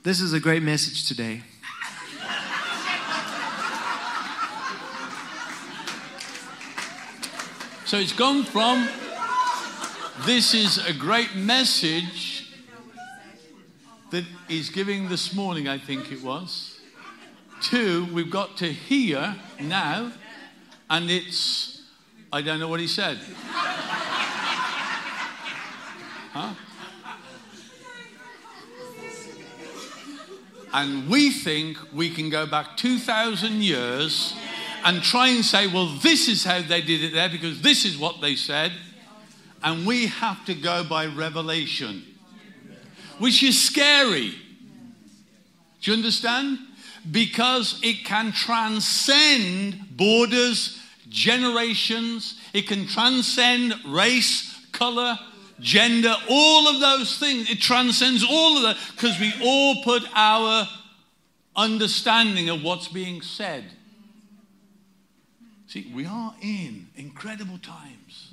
[0.03, 1.41] This is a great message today.
[7.85, 8.89] So it's gone from
[10.25, 12.53] this is a great message
[14.11, 16.81] that he's giving this morning, I think it was,
[17.69, 20.11] to we've got to hear now,
[20.89, 21.83] and it's,
[22.33, 23.17] I don't know what he said.
[26.35, 26.53] Huh?
[30.73, 34.33] And we think we can go back 2,000 years
[34.83, 37.97] and try and say, well, this is how they did it there because this is
[37.97, 38.73] what they said.
[39.63, 42.03] and we have to go by revelation,
[43.17, 44.35] which is scary.
[45.81, 46.59] Do you understand?
[47.09, 55.17] Because it can transcend borders, generations, it can transcend race, color,
[55.59, 57.49] gender, all of those things.
[57.49, 60.67] It transcends all of that because we all put our
[61.55, 63.65] understanding of what's being said.
[65.67, 68.31] See, we are in incredible times.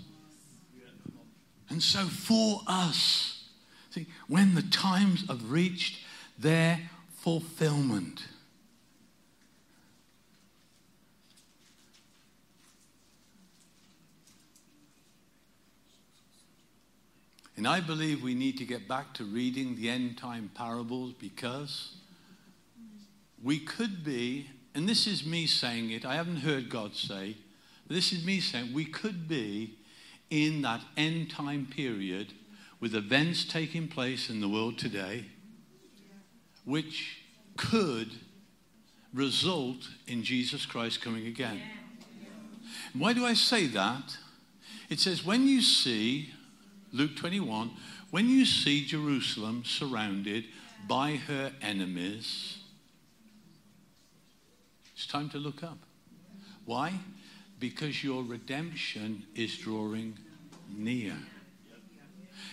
[1.71, 3.49] And so for us,
[3.91, 6.05] see, when the times have reached
[6.39, 6.79] their
[7.21, 8.27] fulfillment,
[17.57, 21.97] And I believe we need to get back to reading the end time parables because
[23.43, 27.37] we could be, and this is me saying it, I haven't heard God say,
[27.89, 29.75] this is me saying we could be
[30.31, 32.33] in that end time period
[32.81, 35.27] with events taking place in the world today
[36.65, 37.19] which
[37.57, 38.11] could
[39.13, 41.61] result in Jesus Christ coming again.
[42.95, 44.17] Why do I say that?
[44.89, 46.33] It says, when you see
[46.93, 47.71] Luke 21,
[48.11, 50.45] when you see Jerusalem surrounded
[50.87, 52.59] by her enemies,
[54.95, 55.79] it's time to look up.
[56.67, 56.93] Why?
[57.59, 60.19] Because your redemption is drawing
[60.77, 61.17] near.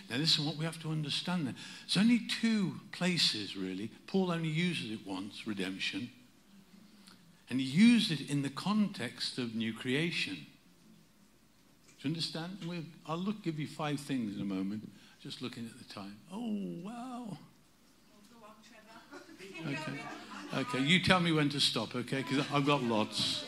[0.09, 1.55] Now, this is what we have to understand there.
[1.85, 3.91] There's only two places, really.
[4.07, 6.09] Paul only uses it once, redemption.
[7.49, 10.45] And he used it in the context of new creation.
[12.01, 12.57] Do you understand?
[12.65, 14.89] We'll, I'll look, give you five things in a moment.
[15.21, 16.15] Just looking at the time.
[16.31, 17.37] Oh, wow.
[19.67, 19.99] Okay.
[20.57, 22.23] Okay, you tell me when to stop, okay?
[22.23, 23.43] Because I've got lots.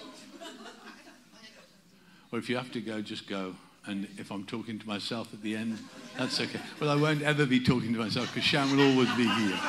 [2.32, 3.56] Or if you have to go, just go.
[3.86, 5.80] And if I'm talking to myself at the end,
[6.18, 6.60] that's okay.
[6.80, 9.60] Well, I won't ever be talking to myself because Shan will always be here.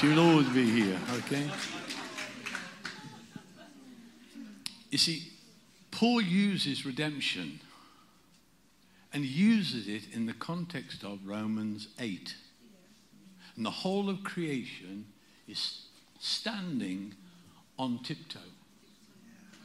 [0.00, 1.50] She will always be here, okay?
[4.90, 5.32] You see,
[5.90, 7.60] Paul uses redemption
[9.18, 12.36] and uses it in the context of Romans 8.
[13.56, 15.06] And the whole of creation
[15.48, 15.86] is
[16.20, 17.16] standing
[17.80, 18.38] on tiptoe.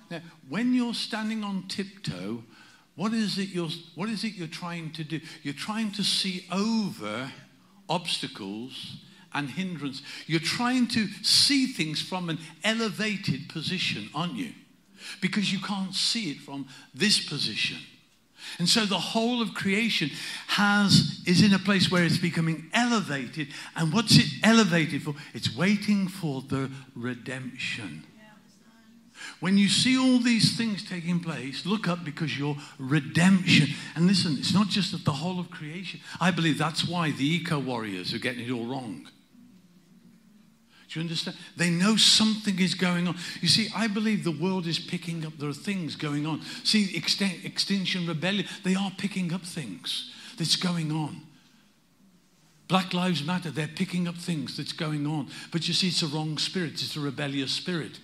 [0.09, 2.43] Now, when you're standing on tiptoe,
[2.95, 5.19] what is it you're, what is it you're trying to do?
[5.43, 7.31] You're trying to see over
[7.87, 9.03] obstacles
[9.35, 10.01] and hindrance.
[10.25, 14.53] You're trying to see things from an elevated position, aren't you?
[15.21, 17.77] Because you can't see it from this position.
[18.59, 20.09] And so the whole of creation
[20.47, 23.47] has is in a place where it's becoming elevated.
[23.75, 25.15] And what's it elevated for?
[25.33, 28.05] It's waiting for the redemption.
[29.39, 33.69] When you see all these things taking place, look up because your redemption.
[33.95, 35.99] And listen, it's not just that the whole of creation.
[36.19, 39.07] I believe that's why the eco warriors are getting it all wrong.
[40.93, 41.35] Do you understand?
[41.57, 43.17] They know something is going on.
[43.41, 45.33] You see, I believe the world is picking up.
[45.39, 46.41] There are things going on.
[46.63, 51.23] See, Extinction Rebellion, they are picking up things that's going on.
[52.67, 55.29] Black Lives Matter, they're picking up things that's going on.
[55.51, 57.99] But you see, it's a wrong spirit, it's a rebellious spirit.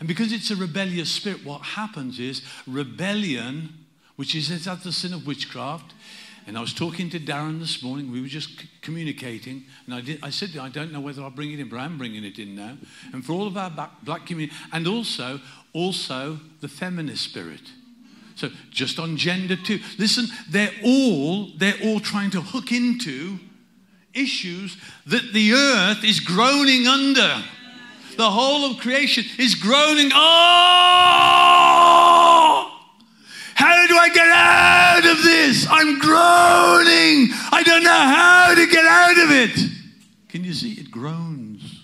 [0.00, 3.86] And because it's a rebellious spirit, what happens is rebellion,
[4.16, 5.94] which is at the sin of witchcraft,
[6.46, 8.12] and I was talking to Darren this morning.
[8.12, 9.64] We were just c- communicating.
[9.86, 11.98] And I, did, I said, I don't know whether I'll bring it in, but I'm
[11.98, 12.76] bringing it in now.
[13.12, 15.40] And for all of our black, black community, and also,
[15.72, 17.62] also the feminist spirit.
[18.36, 19.80] So just on gender too.
[19.98, 23.38] Listen, they're all, they're all trying to hook into
[24.14, 27.42] issues that the earth is groaning under.
[28.16, 30.10] The whole of creation is groaning.
[30.14, 31.65] Oh!
[34.06, 35.66] I get out of this?
[35.68, 37.30] I'm groaning.
[37.50, 39.70] I don't know how to get out of it.
[40.28, 40.74] Can you see?
[40.74, 41.82] It groans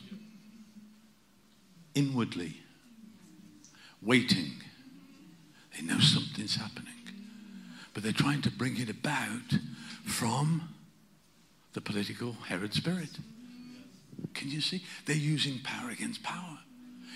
[1.96, 2.58] inwardly,
[4.00, 4.52] waiting.
[5.74, 6.92] They know something's happening,
[7.92, 9.58] but they're trying to bring it about
[10.04, 10.68] from
[11.72, 13.18] the political Herod spirit.
[14.32, 14.84] Can you see?
[15.06, 16.58] They're using power against power.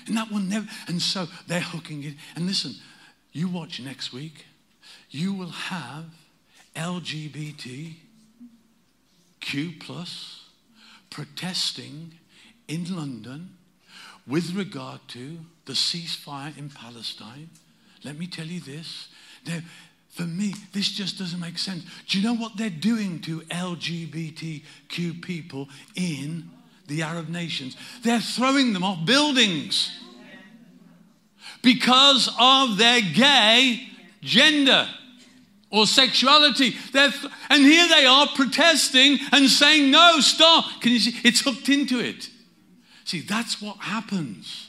[0.09, 2.15] And that will never, and so they're hooking it.
[2.35, 2.75] And listen,
[3.33, 4.47] you watch next week,
[5.11, 6.05] you will have
[6.75, 7.97] LGBTQ
[9.81, 10.45] plus
[11.11, 12.13] protesting
[12.69, 13.57] in London
[14.27, 17.49] with regard to the ceasefire in Palestine.
[18.05, 19.09] Let me tell you this.
[19.47, 19.61] Now,
[20.11, 21.85] for me, this just doesn't make sense.
[22.09, 26.51] Do you know what they're doing to LGBTQ people in
[26.87, 27.77] the Arab nations?
[28.03, 29.91] They're throwing them off buildings
[31.63, 33.89] because of their gay
[34.23, 34.89] gender
[35.77, 36.75] or sexuality.
[36.93, 37.13] They're,
[37.51, 40.81] and here they are protesting and saying, no, stop.
[40.81, 41.21] Can you see?
[41.23, 42.31] It's hooked into it.
[43.05, 44.69] See, that's what happens.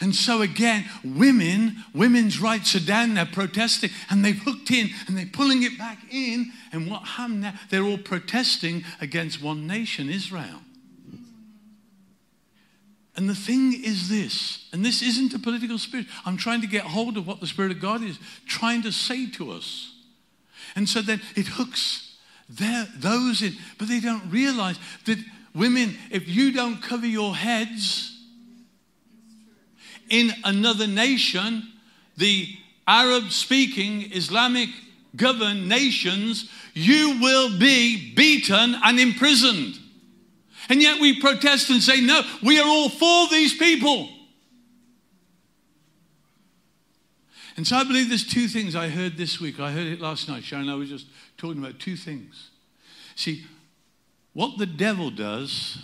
[0.00, 5.16] And so again, women, women's rights are down there protesting, and they've hooked in and
[5.16, 6.52] they're pulling it back in.
[6.72, 7.54] And what happened now?
[7.70, 10.63] They're all protesting against one nation, Israel.
[13.16, 16.06] And the thing is this, and this isn't a political spirit.
[16.24, 19.30] I'm trying to get hold of what the Spirit of God is trying to say
[19.32, 19.92] to us.
[20.74, 22.16] And so then it hooks
[22.48, 25.18] their, those in, but they don't realize that
[25.54, 28.10] women, if you don't cover your heads,
[30.10, 31.62] in another nation,
[32.16, 32.48] the
[32.86, 34.68] Arab speaking, Islamic
[35.16, 39.78] governed nations, you will be beaten and imprisoned.
[40.68, 44.08] And yet we protest and say, no, we are all for these people.
[47.56, 49.60] And so I believe there's two things I heard this week.
[49.60, 50.42] I heard it last night.
[50.42, 51.06] Sharon and I were just
[51.36, 52.50] talking about two things.
[53.14, 53.44] See,
[54.32, 55.78] what the devil does,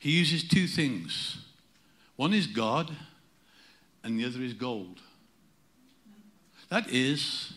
[0.00, 1.38] he uses two things.
[2.16, 2.90] One is God,
[4.02, 5.00] and the other is gold.
[6.68, 7.52] That is,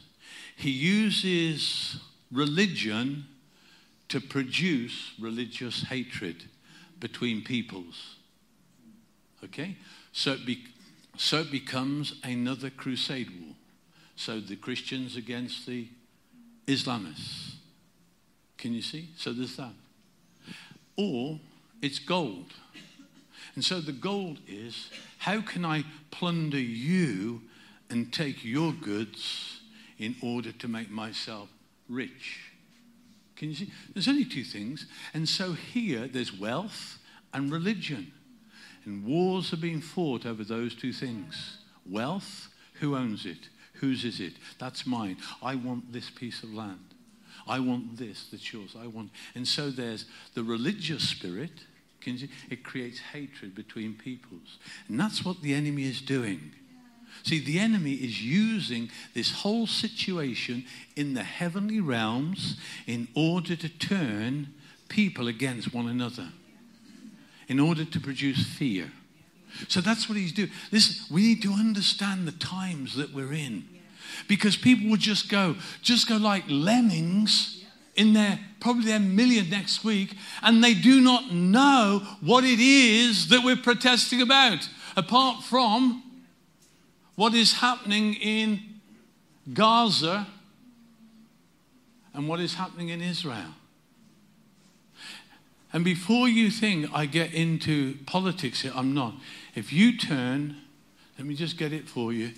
[0.56, 2.00] he uses
[2.32, 3.26] religion
[4.12, 6.44] to produce religious hatred
[7.00, 8.16] between peoples.
[9.42, 9.78] Okay?
[10.12, 10.66] So it, be,
[11.16, 13.56] so it becomes another crusade war.
[14.18, 15.88] So the Christians against the
[16.68, 17.54] Islamists.
[18.58, 19.12] Can you see?
[19.16, 19.74] So there's that.
[20.98, 21.40] Or
[21.82, 22.52] it's gold.
[23.56, 24.90] And so the gold is
[25.20, 27.44] how can I plunder you
[27.90, 29.62] and take your goods
[29.98, 31.48] in order to make myself
[31.88, 32.51] rich?
[33.42, 33.72] Can you see?
[33.92, 34.86] There's only two things.
[35.16, 37.00] And so here there's wealth
[37.34, 38.12] and religion.
[38.86, 41.58] And wars are being fought over those two things.
[41.84, 43.50] Wealth, who owns it?
[43.80, 44.34] Whose is it?
[44.60, 45.18] That's mine.
[45.42, 46.94] I want this piece of land.
[47.48, 48.76] I want this that's yours.
[48.80, 49.10] I want.
[49.34, 51.64] And so there's the religious spirit
[52.06, 54.60] it creates hatred between peoples.
[54.88, 56.52] And that's what the enemy is doing.
[57.24, 62.58] See, the enemy is using this whole situation in the heavenly realms
[62.88, 64.54] in order to turn
[64.90, 66.30] people against one another,
[67.48, 68.92] in order to produce fear.
[69.68, 70.52] So that's what he's doing.
[70.72, 73.66] Listen, we need to understand the times that we're in.
[74.28, 77.64] Because people would just go, just go like lemmings
[77.96, 83.28] in their probably their million next week, and they do not know what it is
[83.30, 86.04] that we're protesting about, apart from
[87.22, 88.60] what is happening in
[89.54, 90.26] Gaza
[92.16, 93.54] and what is happening in Israel.
[95.72, 99.14] And before you think I get into politics here, I'm not.
[99.54, 100.58] If you turn,
[101.20, 102.32] let me just get it for you,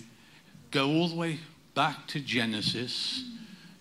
[0.72, 1.40] go all the way
[1.74, 3.24] back to Genesis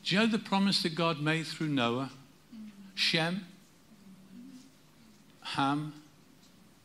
[0.04, 2.10] do you know the promise that God made through Noah?
[2.94, 3.46] Shem,
[5.40, 5.92] Ham,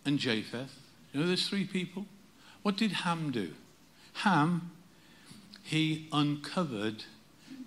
[0.05, 0.79] and Japheth.
[1.11, 2.05] You know those three people?
[2.61, 3.53] What did Ham do?
[4.17, 4.71] Ham,
[5.63, 7.03] he uncovered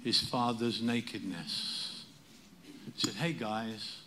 [0.02, 2.04] his father's nakedness.
[2.64, 3.98] He said, Hey guys,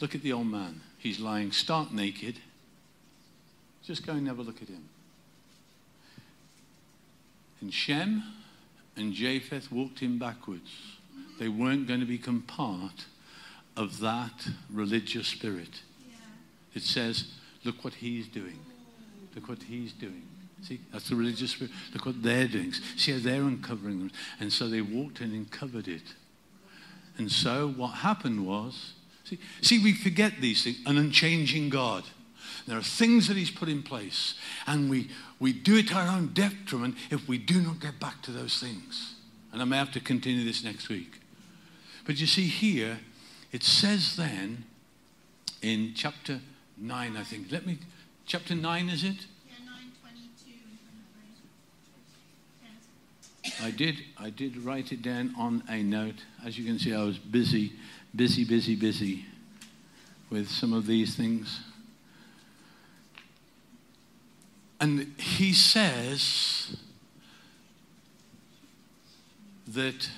[0.00, 0.80] look at the old man.
[0.96, 2.38] He's lying stark naked.
[3.84, 4.88] Just go and have a look at him.
[7.60, 8.22] And Shem,
[8.96, 10.70] and Japheth walked him backwards.
[11.38, 13.04] They weren't going to become part
[13.76, 15.82] of that religious spirit.
[16.74, 17.32] It says,
[17.64, 18.60] look what he's doing.
[19.34, 20.29] Look what he's doing.
[20.62, 21.72] See, that's the religious spirit.
[21.94, 22.72] Look what they're doing.
[22.96, 24.10] See how they're uncovering them.
[24.38, 26.02] And so they walked in and covered it.
[27.16, 28.92] And so what happened was,
[29.24, 32.04] see, see we forget these things, an unchanging God.
[32.66, 34.34] There are things that he's put in place,
[34.66, 38.22] and we, we do it to our own detriment if we do not get back
[38.22, 39.14] to those things.
[39.52, 41.20] And I may have to continue this next week.
[42.06, 43.00] But you see, here,
[43.52, 44.64] it says then
[45.62, 46.40] in chapter
[46.76, 47.50] 9, I think.
[47.50, 47.78] Let me,
[48.26, 49.26] chapter 9, is it?
[53.62, 56.24] I did, I did write it down on a note.
[56.44, 57.72] As you can see, I was busy,
[58.14, 59.24] busy, busy, busy
[60.28, 61.60] with some of these things.
[64.80, 66.76] And he says
[69.68, 70.08] that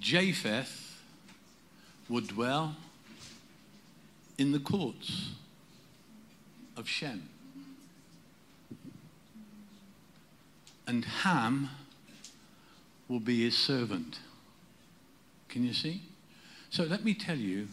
[0.00, 1.00] Japheth
[2.08, 2.76] would dwell
[4.38, 5.30] in the courts
[6.76, 7.28] of Shem.
[10.86, 11.70] And Ham
[13.12, 14.20] will be his servant.
[15.50, 16.00] Can you see?
[16.70, 17.68] So let me tell you,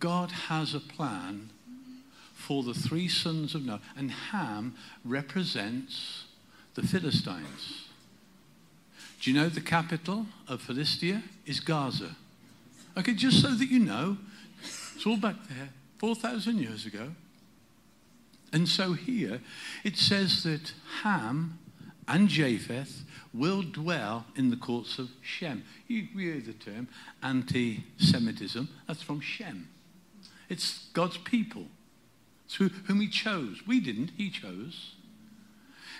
[0.00, 1.50] God has a plan
[2.34, 3.80] for the three sons of Noah.
[3.96, 4.74] And Ham
[5.04, 6.24] represents
[6.74, 7.86] the Philistines.
[9.20, 12.16] Do you know the capital of Philistia is Gaza?
[12.98, 14.16] Okay, just so that you know,
[14.96, 15.68] it's all back there,
[15.98, 17.12] 4,000 years ago.
[18.52, 19.40] And so here
[19.84, 20.72] it says that
[21.02, 21.60] Ham
[22.08, 23.04] and Japheth
[23.34, 25.64] will dwell in the courts of Shem.
[25.88, 26.88] You hear the term
[27.22, 29.68] anti Semitism, that's from Shem.
[30.48, 31.66] It's God's people.
[32.46, 33.62] It's who, whom He chose.
[33.66, 34.94] We didn't, He chose.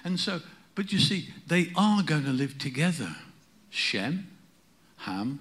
[0.04, 0.40] And so,
[0.74, 3.16] but you see, they are going to live together
[3.70, 4.28] Shem,
[4.98, 5.40] Ham,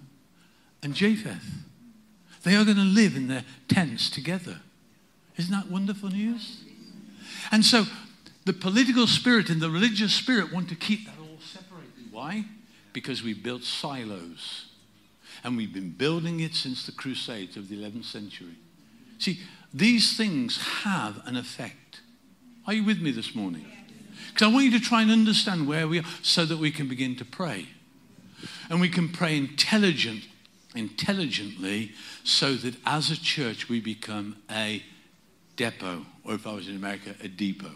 [0.82, 1.46] and Japheth.
[2.44, 4.62] They are going to live in their tents together.
[5.38, 6.64] Isn't that wonderful news?
[7.52, 7.86] And so
[8.46, 11.21] the political spirit and the religious spirit want to keep that.
[12.22, 12.46] Why?
[12.94, 14.68] Because we built silos.
[15.44, 18.58] And we've been building it since the Crusades of the 11th century.
[19.18, 19.40] See,
[19.74, 22.02] these things have an effect.
[22.68, 23.66] Are you with me this morning?
[24.28, 26.88] Because I want you to try and understand where we are so that we can
[26.88, 27.70] begin to pray.
[28.70, 30.22] And we can pray intelligent,
[30.76, 31.94] intelligently
[32.24, 34.84] so that as a church we become a
[35.56, 37.74] depot, or if I was in America, a depot.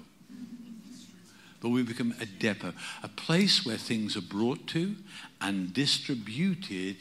[1.66, 4.98] But we become a depot, a place where things are brought to
[5.42, 6.98] and distributed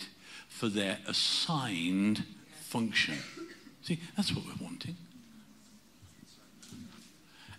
[0.48, 2.24] for their assigned
[2.62, 3.18] function.
[3.82, 4.96] See, that's what we're wanting.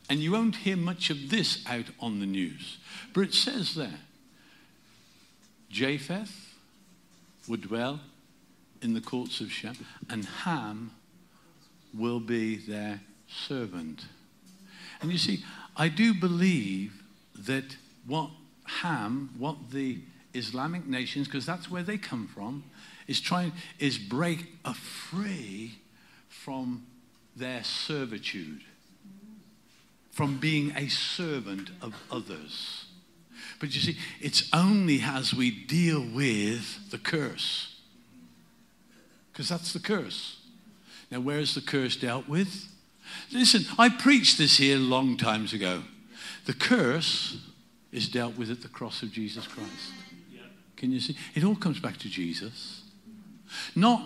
[0.09, 2.79] And you won't hear much of this out on the news.
[3.13, 3.99] But it says there
[5.69, 6.55] Japheth
[7.47, 7.99] would dwell
[8.81, 9.75] in the courts of Shem,
[10.09, 10.89] and Ham
[11.93, 14.05] will be their servant.
[15.01, 15.43] And you see,
[15.75, 17.03] I do believe
[17.37, 18.29] that what
[18.81, 19.99] Ham, what the
[20.33, 22.63] Islamic nations, because that's where they come from,
[23.07, 25.79] is trying is break a free
[26.27, 26.85] from
[27.35, 28.61] their servitude,
[30.11, 32.85] from being a servant of others.
[33.59, 37.75] But you see, it's only as we deal with the curse,
[39.31, 40.39] because that's the curse.
[41.11, 42.67] Now, where is the curse dealt with?
[43.31, 45.83] Listen, I preached this here long times ago.
[46.45, 47.37] The curse
[47.91, 49.91] is dealt with at the cross of Jesus Christ.
[50.75, 51.15] Can you see?
[51.33, 52.83] It all comes back to Jesus.
[53.75, 54.01] Not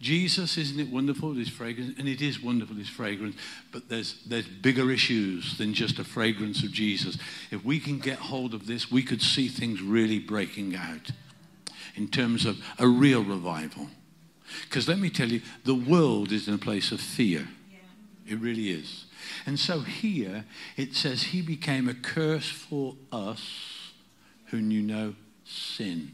[0.00, 1.98] Jesus, isn't it wonderful, his fragrance?
[1.98, 3.36] And it is wonderful, his fragrance.
[3.72, 7.16] But there's, there's bigger issues than just a fragrance of Jesus.
[7.50, 11.10] If we can get hold of this, we could see things really breaking out
[11.94, 13.88] in terms of a real revival.
[14.64, 17.48] Because let me tell you, the world is in a place of fear.
[18.26, 19.04] It really is.
[19.46, 20.44] And so here
[20.76, 23.92] it says, He became a curse for us
[24.46, 25.14] who knew no
[25.44, 26.12] sin,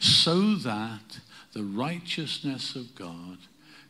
[0.00, 1.20] so that
[1.52, 3.38] the righteousness of God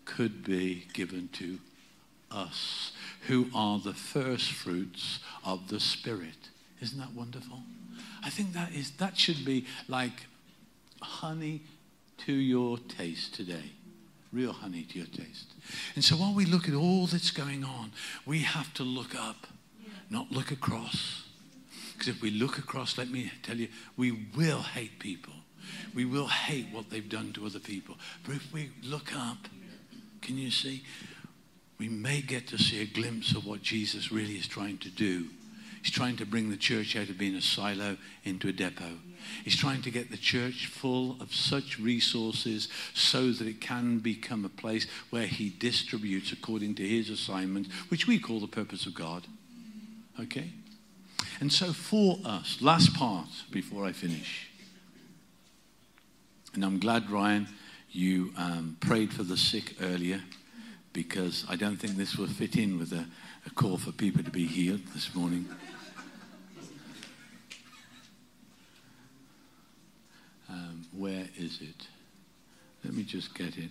[0.05, 1.59] could be given to
[2.30, 2.92] us,
[3.26, 6.51] who are the first fruits of the Spirit.
[6.80, 7.62] Isn't that wonderful?
[8.24, 10.26] I think that is that should be like
[11.01, 11.62] honey
[12.18, 13.72] to your taste today.
[14.33, 15.53] Real honey to your taste.
[15.95, 17.93] And so while we look at all that's going on,
[18.24, 19.49] we have to look up,
[20.09, 21.24] not look across.
[21.93, 25.33] Because if we look across, let me tell you, we will hate people.
[25.95, 27.97] We will hate what they've done to other people.
[28.24, 29.49] But if we look up,
[30.22, 30.85] can you see?
[31.78, 35.26] We may get to see a glimpse of what Jesus really is trying to do.
[35.83, 38.99] He's trying to bring the church out of being a silo into a depot.
[39.45, 44.45] He's trying to get the church full of such resources so that it can become
[44.45, 48.95] a place where he distributes according to his assignment, which we call the purpose of
[48.95, 49.26] God.
[50.18, 50.51] Okay?
[51.41, 54.51] And so for us, last part before I finish.
[56.55, 57.49] And I'm glad, Ryan,
[57.91, 60.20] you um, prayed for the sick earlier
[60.93, 63.07] because I don't think this will fit in with a,
[63.47, 65.49] a call for people to be healed this morning.
[70.51, 71.86] Um, where is it?
[72.84, 73.70] Let me just get it.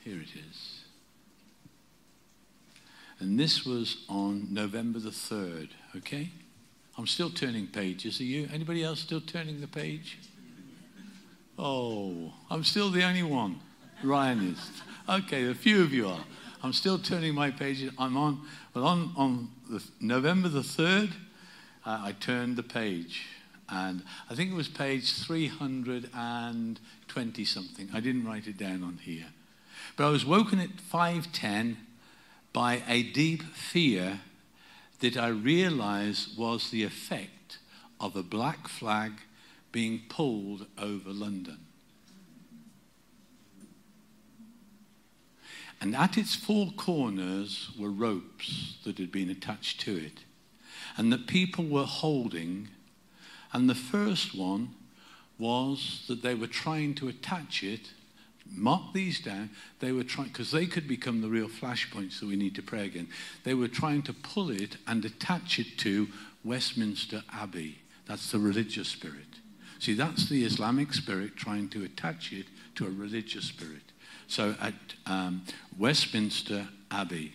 [0.00, 0.80] Here it is.
[3.18, 6.30] And this was on November the 3rd, okay?
[6.96, 8.18] I'm still turning pages.
[8.20, 8.48] Are you?
[8.52, 10.18] Anybody else still turning the page?
[11.58, 13.60] Oh, I'm still the only one.
[14.02, 14.70] Ryan is.
[15.06, 16.24] Okay, a few of you are.
[16.62, 17.92] I'm still turning my pages.
[17.98, 18.40] I'm on,
[18.74, 21.10] well, on, on the, November the 3rd,
[21.84, 23.26] uh, I turned the page.
[23.70, 27.88] And I think it was page 320 something.
[27.94, 29.28] I didn't write it down on here.
[29.96, 31.76] But I was woken at 510
[32.52, 34.22] by a deep fear
[35.00, 37.58] that I realized was the effect
[38.00, 39.12] of a black flag
[39.72, 41.58] being pulled over London.
[45.80, 50.24] And at its four corners were ropes that had been attached to it,
[50.96, 52.68] and that people were holding
[53.52, 54.74] And the first one
[55.38, 57.90] was that they were trying to attach it,
[58.52, 59.50] mark these down.
[59.80, 62.84] They were trying, because they could become the real flashpoints that we need to pray
[62.84, 63.08] again.
[63.44, 66.08] They were trying to pull it and attach it to
[66.44, 67.78] Westminster Abbey.
[68.06, 69.26] That's the religious spirit.
[69.78, 73.82] See, that's the Islamic spirit trying to attach it to a religious spirit.
[74.26, 74.74] So at
[75.06, 75.42] um,
[75.78, 77.34] Westminster Abbey,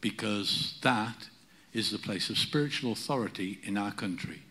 [0.00, 1.28] because that
[1.72, 4.42] is the place of spiritual authority in our country.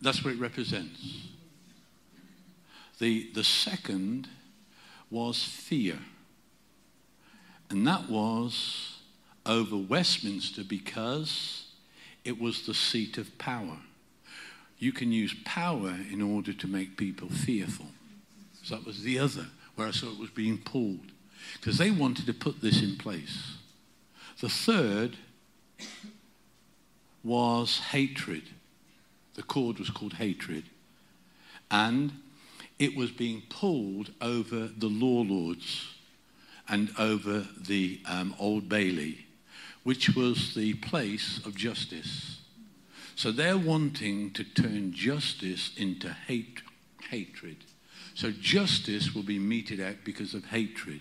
[0.00, 1.28] That's what it represents.
[2.98, 4.28] The, the second
[5.10, 5.98] was fear.
[7.70, 8.98] And that was
[9.44, 11.66] over Westminster because
[12.24, 13.78] it was the seat of power.
[14.78, 17.86] You can use power in order to make people fearful.
[18.62, 21.12] So that was the other, where I saw it was being pulled.
[21.54, 23.56] Because they wanted to put this in place.
[24.40, 25.16] The third
[27.22, 28.44] was hatred.
[29.34, 30.64] The cord was called hatred.
[31.70, 32.12] And
[32.78, 35.94] it was being pulled over the law lords
[36.68, 39.26] and over the um, Old Bailey,
[39.82, 42.38] which was the place of justice.
[43.14, 46.60] So they're wanting to turn justice into hate,
[47.10, 47.56] hatred.
[48.14, 51.00] So justice will be meted out because of hatred.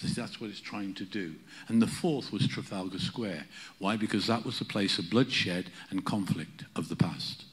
[0.00, 1.34] That's what it's trying to do.
[1.68, 3.46] And the fourth was Trafalgar Square.
[3.78, 3.96] Why?
[3.96, 7.44] Because that was the place of bloodshed and conflict of the past.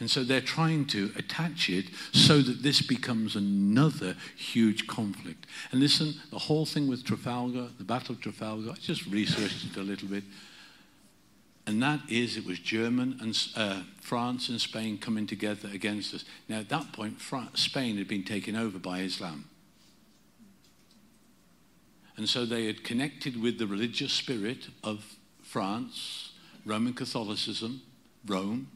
[0.00, 5.46] And so they're trying to attach it so that this becomes another huge conflict.
[5.72, 9.76] And listen, the whole thing with Trafalgar, the Battle of Trafalgar, I just researched it
[9.76, 10.24] a little bit.
[11.66, 16.24] And that is, it was German and uh, France and Spain coming together against us.
[16.48, 17.20] Now, at that point,
[17.54, 19.44] Spain had been taken over by Islam.
[22.18, 25.04] And so they had connected with the religious spirit of
[25.40, 26.32] France,
[26.66, 27.80] Roman Catholicism,
[28.26, 28.66] Rome,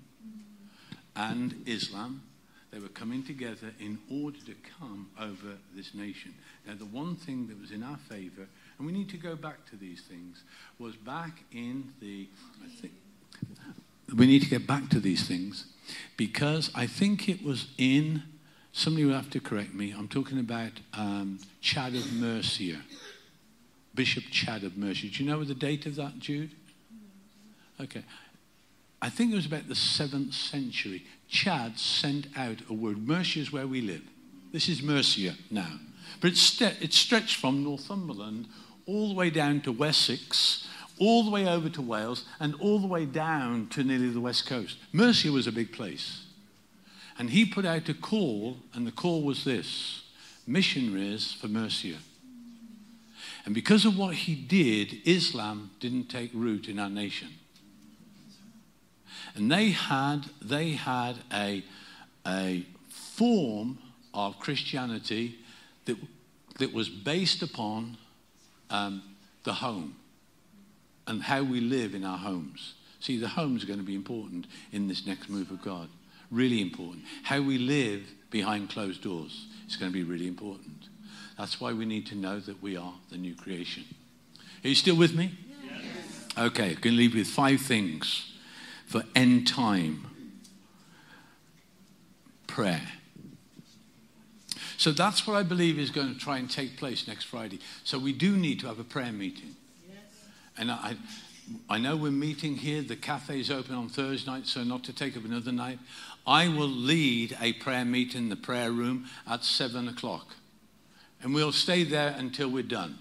[1.16, 2.22] and Islam.
[2.70, 6.34] They were coming together in order to come over this nation.
[6.68, 8.46] Now, the one thing that was in our favor,
[8.78, 10.44] and we need to go back to these things,
[10.78, 12.28] was back in the,
[12.64, 12.92] I think,
[14.14, 15.66] we need to get back to these things
[16.16, 18.22] because I think it was in,
[18.72, 22.82] somebody will have to correct me, I'm talking about um, Chad of Mercia.
[23.94, 25.08] Bishop Chad of Mercia.
[25.08, 26.52] Do you know the date of that, Jude?
[27.80, 28.04] Okay.
[29.00, 31.04] I think it was about the seventh century.
[31.28, 33.06] Chad sent out a word.
[33.06, 34.02] Mercia is where we live.
[34.52, 35.80] This is Mercia now.
[36.20, 38.46] But it's, st- it's stretched from Northumberland
[38.86, 40.68] all the way down to Wessex,
[40.98, 44.46] all the way over to Wales, and all the way down to nearly the west
[44.46, 44.76] coast.
[44.92, 46.24] Mercia was a big place.
[47.18, 50.02] And he put out a call, and the call was this
[50.46, 51.96] missionaries for Mercia.
[53.44, 57.28] And because of what he did, Islam didn't take root in our nation.
[59.34, 61.64] And they had, they had a,
[62.26, 63.78] a form
[64.14, 65.36] of Christianity
[65.86, 65.96] that,
[66.58, 67.96] that was based upon
[68.70, 69.02] um,
[69.44, 69.96] the home
[71.06, 72.74] and how we live in our homes.
[73.00, 75.88] See, the homes going to be important in this next move of God.
[76.30, 77.04] Really important.
[77.24, 80.88] How we live behind closed doors is going to be really important.
[81.38, 83.84] That's why we need to know that we are the new creation.
[84.64, 85.32] Are you still with me?
[85.64, 86.46] Yes.
[86.46, 88.32] Okay, I'm going to leave you with five things
[88.86, 90.06] for end time
[92.46, 92.82] prayer.
[94.76, 97.60] So that's what I believe is going to try and take place next Friday.
[97.84, 99.54] So we do need to have a prayer meeting.
[99.88, 99.98] Yes.
[100.58, 100.96] And I,
[101.70, 102.82] I know we're meeting here.
[102.82, 105.78] The cafe is open on Thursday night, so not to take up another night.
[106.26, 110.34] I will lead a prayer meeting in the prayer room at seven o'clock.
[111.22, 112.98] And we'll stay there until we're done.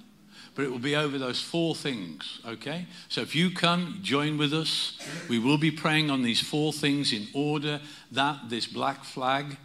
[0.54, 2.86] But it will be over those four things, okay?
[3.08, 5.00] So if you come, join with us.
[5.30, 7.80] We will be praying on these four things in order
[8.12, 9.58] that this black flag,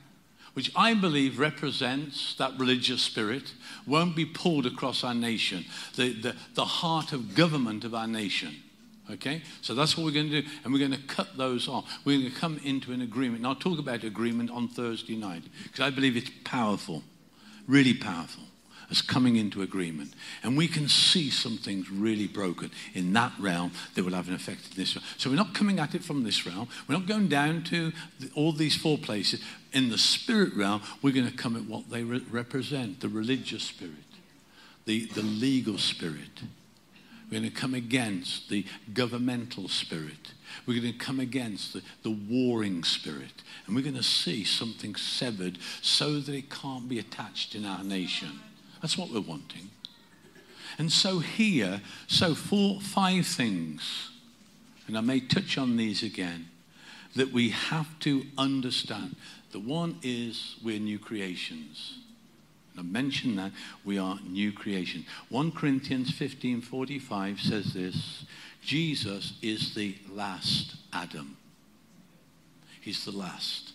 [0.55, 3.53] which I believe represents that religious spirit,
[3.85, 5.65] won't be pulled across our nation,
[5.97, 8.55] the, the, the heart of government of our nation.
[9.11, 9.43] Okay?
[9.63, 10.49] So that's what we're going to do.
[10.65, 11.99] And we're going to cut those off.
[12.05, 13.39] We're going to come into an agreement.
[13.39, 17.03] And I'll talk about agreement on Thursday night because I believe it's powerful
[17.67, 18.45] really powerful
[18.91, 20.12] as coming into agreement.
[20.43, 24.34] And we can see some things really broken in that realm that will have an
[24.34, 25.05] effect in this realm.
[25.18, 26.68] So we're not coming at it from this realm.
[26.89, 29.41] We're not going down to the, all these four places.
[29.72, 33.64] In the spirit realm, we're going to come at what they re- represent the religious
[33.64, 33.95] spirit,
[34.84, 36.43] the, the legal spirit.
[37.30, 38.64] We're going to come against the
[38.95, 40.32] governmental spirit.
[40.64, 43.43] We're going to come against the, the warring spirit.
[43.66, 47.82] And we're going to see something severed so that it can't be attached in our
[47.82, 48.41] nation.
[48.87, 49.70] That's what we're wanting.
[50.78, 54.11] And so here, so four, five things,
[54.87, 56.51] and I may touch on these again.
[57.16, 59.16] that we have to understand.
[59.51, 61.99] The one is we're new creations.
[62.78, 63.51] I mentioned that
[63.84, 65.05] we are new creation.
[65.30, 68.24] 1 Corinthians 15:45 says this,
[68.62, 71.37] Jesus is the last Adam.
[72.80, 73.72] He's the last.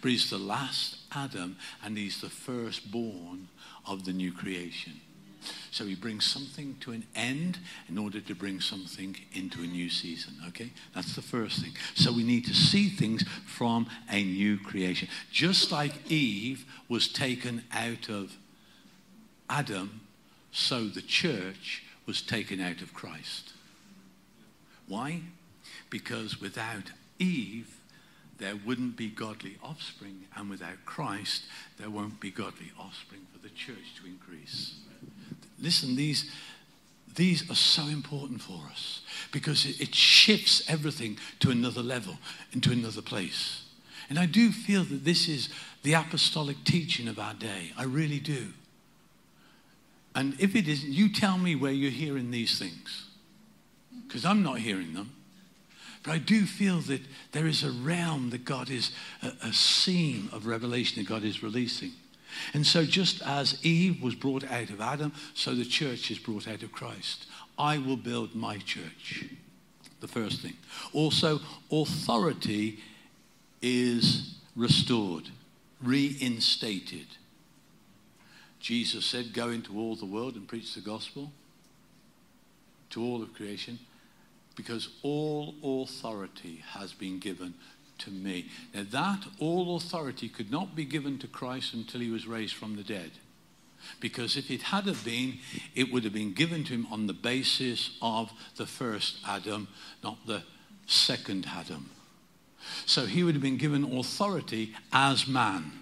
[0.00, 3.48] But he's the last Adam and he's the firstborn
[3.86, 5.00] of the new creation.
[5.70, 7.58] So he brings something to an end
[7.88, 10.34] in order to bring something into a new season.
[10.48, 10.70] Okay?
[10.94, 11.72] That's the first thing.
[11.94, 15.08] So we need to see things from a new creation.
[15.30, 18.36] Just like Eve was taken out of
[19.50, 20.00] Adam,
[20.50, 23.52] so the church was taken out of Christ.
[24.88, 25.20] Why?
[25.90, 27.74] Because without Eve,
[28.38, 31.44] there wouldn't be godly offspring, and without Christ,
[31.78, 34.74] there won't be godly offspring for the church to increase.
[35.60, 36.30] Listen, these,
[37.14, 42.18] these are so important for us because it, shifts everything to another level,
[42.52, 43.64] into another place.
[44.08, 45.48] And I do feel that this is
[45.82, 47.72] the apostolic teaching of our day.
[47.78, 48.48] I really do.
[50.14, 53.06] And if it isn't, you tell me where you're hearing these things.
[54.06, 55.13] Because I'm not hearing them.
[56.04, 57.00] But I do feel that
[57.32, 58.92] there is a realm that God is,
[59.22, 61.92] a, a seam of revelation that God is releasing.
[62.52, 66.46] And so, just as Eve was brought out of Adam, so the church is brought
[66.46, 67.26] out of Christ.
[67.58, 69.24] I will build my church.
[70.00, 70.54] The first thing.
[70.92, 71.40] Also,
[71.72, 72.80] authority
[73.62, 75.30] is restored,
[75.82, 77.06] reinstated.
[78.60, 81.32] Jesus said, Go into all the world and preach the gospel
[82.90, 83.78] to all of creation
[84.56, 87.54] because all authority has been given
[87.98, 88.46] to me.
[88.74, 92.76] Now, that all authority could not be given to Christ until he was raised from
[92.76, 93.12] the dead.
[94.00, 95.38] Because if it had have been,
[95.74, 99.68] it would have been given to him on the basis of the first Adam,
[100.02, 100.42] not the
[100.86, 101.90] second Adam.
[102.86, 105.72] So he would have been given authority as man.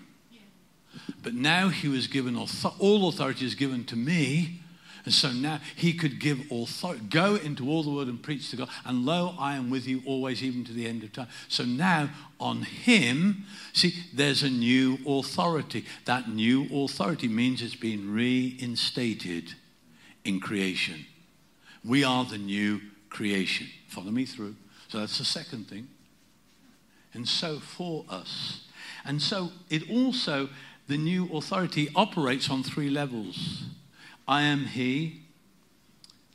[1.22, 4.61] But now he was given all authority is given to me
[5.05, 8.57] and so now he could give authority, go into all the world and preach to
[8.57, 8.68] God.
[8.84, 11.28] And lo, I am with you always, even to the end of time.
[11.48, 15.86] So now on him, see, there's a new authority.
[16.05, 19.55] That new authority means it's been reinstated
[20.24, 21.05] in creation.
[21.84, 22.80] We are the new
[23.11, 23.66] creation.
[23.88, 24.55] Follow me through.
[24.88, 25.88] So that's the second thing.
[27.12, 28.68] And so for us.
[29.05, 30.48] And so it also,
[30.86, 33.64] the new authority operates on three levels.
[34.26, 35.22] I am he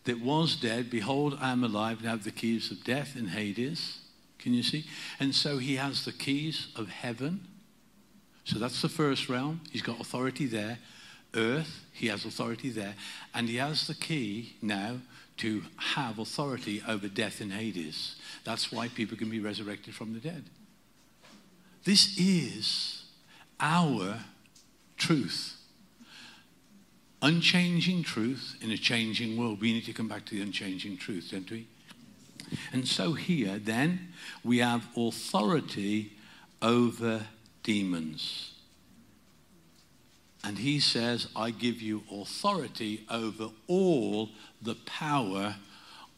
[0.04, 0.90] that was dead.
[0.90, 4.00] Behold, I am alive and have the keys of death and Hades.
[4.40, 4.86] Can you see?
[5.20, 7.46] And so he has the keys of heaven.
[8.46, 9.62] So that's the first realm.
[9.72, 10.80] He's got authority there.
[11.34, 12.96] Earth, he has authority there.
[13.34, 15.00] And he has the key now
[15.38, 18.16] to have authority over death and Hades.
[18.44, 20.46] That's why people can be resurrected from the dead.
[21.84, 23.04] This is
[23.60, 24.20] our
[24.98, 25.57] truth
[27.22, 29.62] unchanging truth in a changing world.
[29.62, 31.68] We need to come back to the unchanging truth, don't we?
[32.72, 34.14] And so here, then,
[34.44, 36.14] we have authority
[36.62, 37.28] over
[37.64, 38.54] demons.
[40.44, 44.30] And he says, I give you authority over all
[44.62, 45.56] the power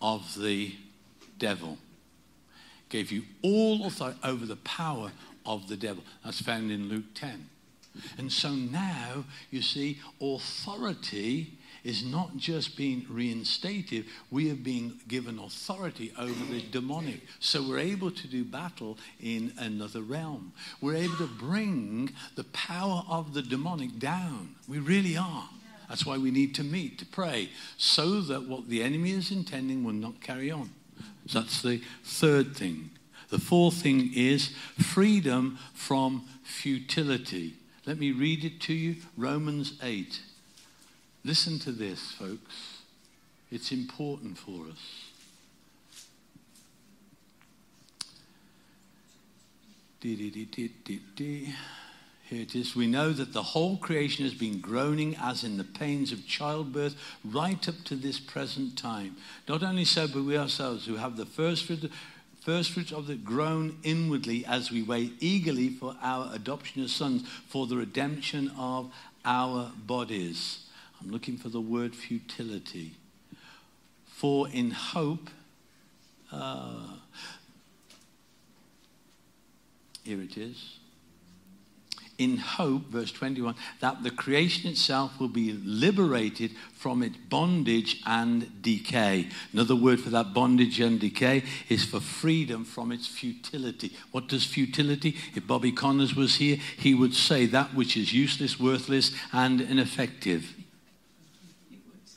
[0.02, 0.76] of the
[1.39, 1.78] devil.
[2.89, 5.12] Gave you all authority over the power
[5.45, 6.04] of the devil.
[6.24, 7.50] That's found in Luke 10.
[8.18, 15.40] And so now, you see, authority is not just being reinstated, we are being given
[15.40, 17.22] authority over the demonic.
[17.40, 20.54] So we're able to do battle in another realm.
[20.82, 24.56] We're able to bring the power of the demonic down.
[24.68, 25.50] We really are.
[25.88, 29.84] That's why we need to meet, to pray, so that what the enemy is intending
[29.84, 30.70] will not carry on.
[31.26, 32.92] So that's the third thing.
[33.30, 37.56] The fourth thing is freedom from futility.
[37.90, 40.22] Let me read it to you Romans 8.
[41.26, 42.84] Listen to this, folks.
[43.50, 45.08] It's important for us.
[50.04, 50.14] Here
[52.30, 52.76] it is.
[52.76, 56.96] We know that the whole creation has been groaning as in the pains of childbirth
[57.26, 59.16] right up to this present time.
[59.48, 61.92] Not only so, but we ourselves who have the first fruit
[62.42, 67.28] first fruits of the groan inwardly as we wait eagerly for our adoption as sons,
[67.48, 68.92] for the redemption of
[69.26, 70.66] our bodies.
[71.02, 72.94] I'm looking for the word futility.
[74.08, 75.30] For in hope,
[76.32, 76.96] uh,
[80.04, 80.79] here it is.
[82.20, 88.61] In hope, verse 21, that the creation itself will be liberated from its bondage and
[88.61, 89.30] decay.
[89.53, 93.93] Another word for that bondage and decay is for freedom from its futility.
[94.11, 95.15] What does futility?
[95.34, 100.55] If Bobby Connors was here, he would say that which is useless, worthless, and ineffective.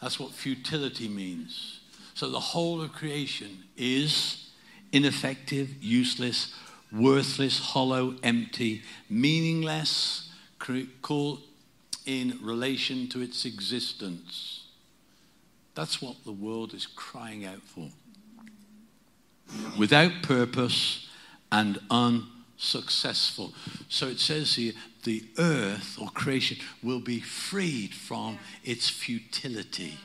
[0.02, 1.78] That's what futility means.
[2.14, 4.50] So the whole of creation is
[4.90, 6.52] ineffective, useless,
[6.92, 10.30] worthless, hollow, empty, meaningless,
[11.00, 11.40] called
[12.06, 14.64] in relation to its existence.
[15.74, 17.88] That's what the world is crying out for.
[19.78, 21.08] Without purpose
[21.50, 23.52] and unsuccessful.
[23.88, 24.72] So it says here
[25.04, 29.98] the earth or creation will be freed from its futility.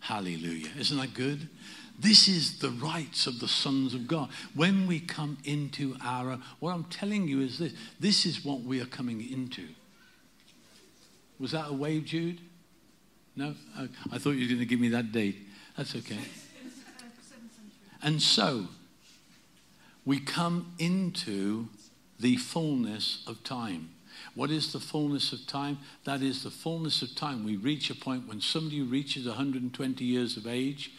[0.00, 0.70] Hallelujah.
[0.78, 1.48] Isn't that good?
[2.00, 4.30] This is the rights of the sons of God.
[4.54, 8.80] When we come into our, what I'm telling you is this this is what we
[8.80, 9.68] are coming into.
[11.38, 12.40] Was that a wave, Jude?
[13.36, 13.54] No?
[13.78, 15.36] Oh, I thought you were going to give me that date.
[15.76, 16.18] That's okay.
[18.02, 18.68] And so,
[20.06, 21.68] we come into
[22.18, 23.90] the fullness of time.
[24.34, 25.78] What is the fullness of time?
[26.04, 27.44] That is the fullness of time.
[27.44, 30.92] We reach a point when somebody reaches 120 years of age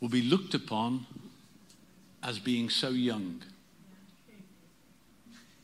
[0.00, 1.06] will be looked upon
[2.22, 3.42] as being so young.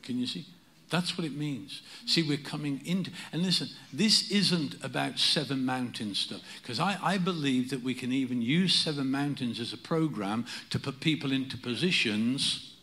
[0.03, 0.47] Can you see?
[0.89, 1.83] That's what it means.
[2.07, 7.19] See, we're coming into, and listen, this isn't about Seven Mountains stuff, because I, I
[7.19, 11.59] believe that we can even use Seven Mountains as a program to put people into
[11.59, 12.77] positions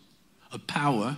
[0.52, 1.16] of power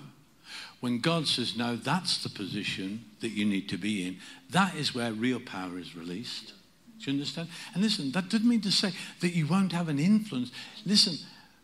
[0.79, 4.17] when God says, no, that's the position that you need to be in.
[4.51, 6.53] That is where real power is released.
[6.99, 7.49] Do you understand?
[7.73, 8.91] And listen, that doesn't mean to say
[9.21, 10.51] that you won't have an influence.
[10.85, 11.17] Listen,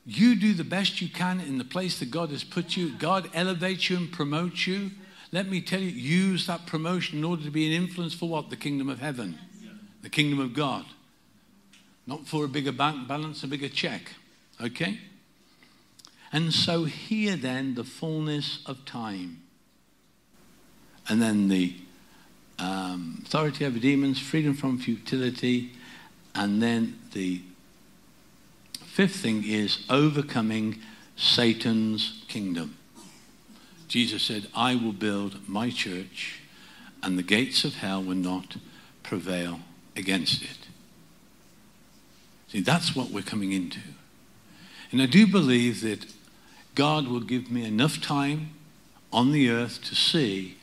[0.06, 2.98] you do the best you can in the place that God has put you.
[2.98, 4.92] God elevates you and promotes you.
[5.32, 8.50] Let me tell you, use that promotion in order to be an influence for what?
[8.50, 9.38] The kingdom of heaven,
[10.02, 10.86] the kingdom of God.
[12.06, 14.12] Not for a bigger bank balance, a bigger check.
[14.60, 15.00] Okay?
[16.34, 19.44] And so here then, the fullness of time.
[21.08, 21.76] And then the
[22.62, 25.72] um, authority over demons, freedom from futility,
[26.36, 27.42] and then the
[28.86, 30.80] fifth thing is overcoming
[31.16, 32.78] Satan's kingdom.
[33.88, 36.42] Jesus said, I will build my church,
[37.02, 38.58] and the gates of hell will not
[39.02, 39.62] prevail
[39.96, 40.68] against it.
[42.50, 43.80] See, that's what we're coming into.
[44.92, 46.06] And I do believe that
[46.76, 48.52] God will give me enough time
[49.12, 50.58] on the earth to see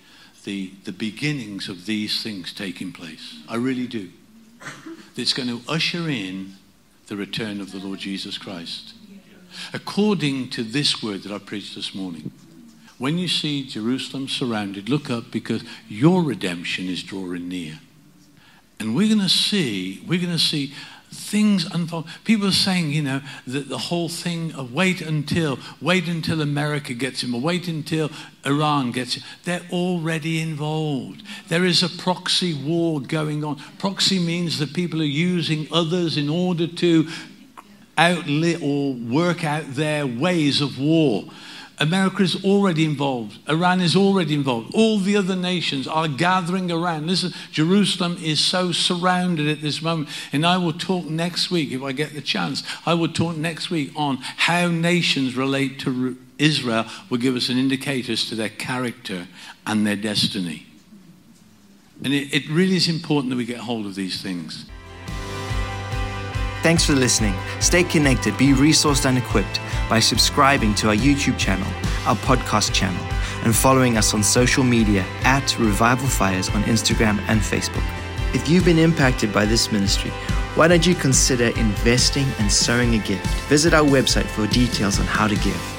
[0.45, 3.37] the, the beginnings of these things taking place.
[3.49, 4.11] I really do.
[5.17, 6.55] It's going to usher in
[7.09, 8.95] the return of the Lord Jesus Christ.
[9.73, 12.31] According to this word that I preached this morning,
[12.99, 17.79] when you see Jerusalem surrounded, look up because your redemption is drawing near.
[18.81, 20.73] And we're going to see, we're going to see
[21.11, 22.07] things unfold.
[22.25, 26.95] People are saying, you know, that the whole thing of wait until, wait until America
[26.95, 28.11] gets him, or wait until
[28.45, 29.23] Iran gets him.
[29.45, 31.23] They're already involved.
[31.49, 33.57] There is a proxy war going on.
[33.79, 37.09] Proxy means that people are using others in order to
[37.99, 41.25] outlive or work out their ways of war.
[41.81, 43.39] America is already involved.
[43.49, 44.75] Iran is already involved.
[44.75, 47.07] All the other nations are gathering around.
[47.07, 50.09] Listen, Jerusalem is so surrounded at this moment.
[50.33, 53.71] And I will talk next week, if I get the chance, I will talk next
[53.71, 58.49] week on how nations relate to Israel, will give us an indicator as to their
[58.49, 59.27] character
[59.67, 60.67] and their destiny.
[62.05, 64.67] And it, it really is important that we get hold of these things.
[66.63, 67.35] Thanks for listening.
[67.61, 71.69] Stay connected, be resourced and equipped by subscribing to our YouTube channel,
[72.05, 73.03] our podcast channel,
[73.45, 77.85] and following us on social media at Revival Fires on Instagram and Facebook.
[78.35, 80.11] If you've been impacted by this ministry,
[80.57, 83.27] why don't you consider investing and sowing a gift?
[83.49, 85.78] Visit our website for details on how to give.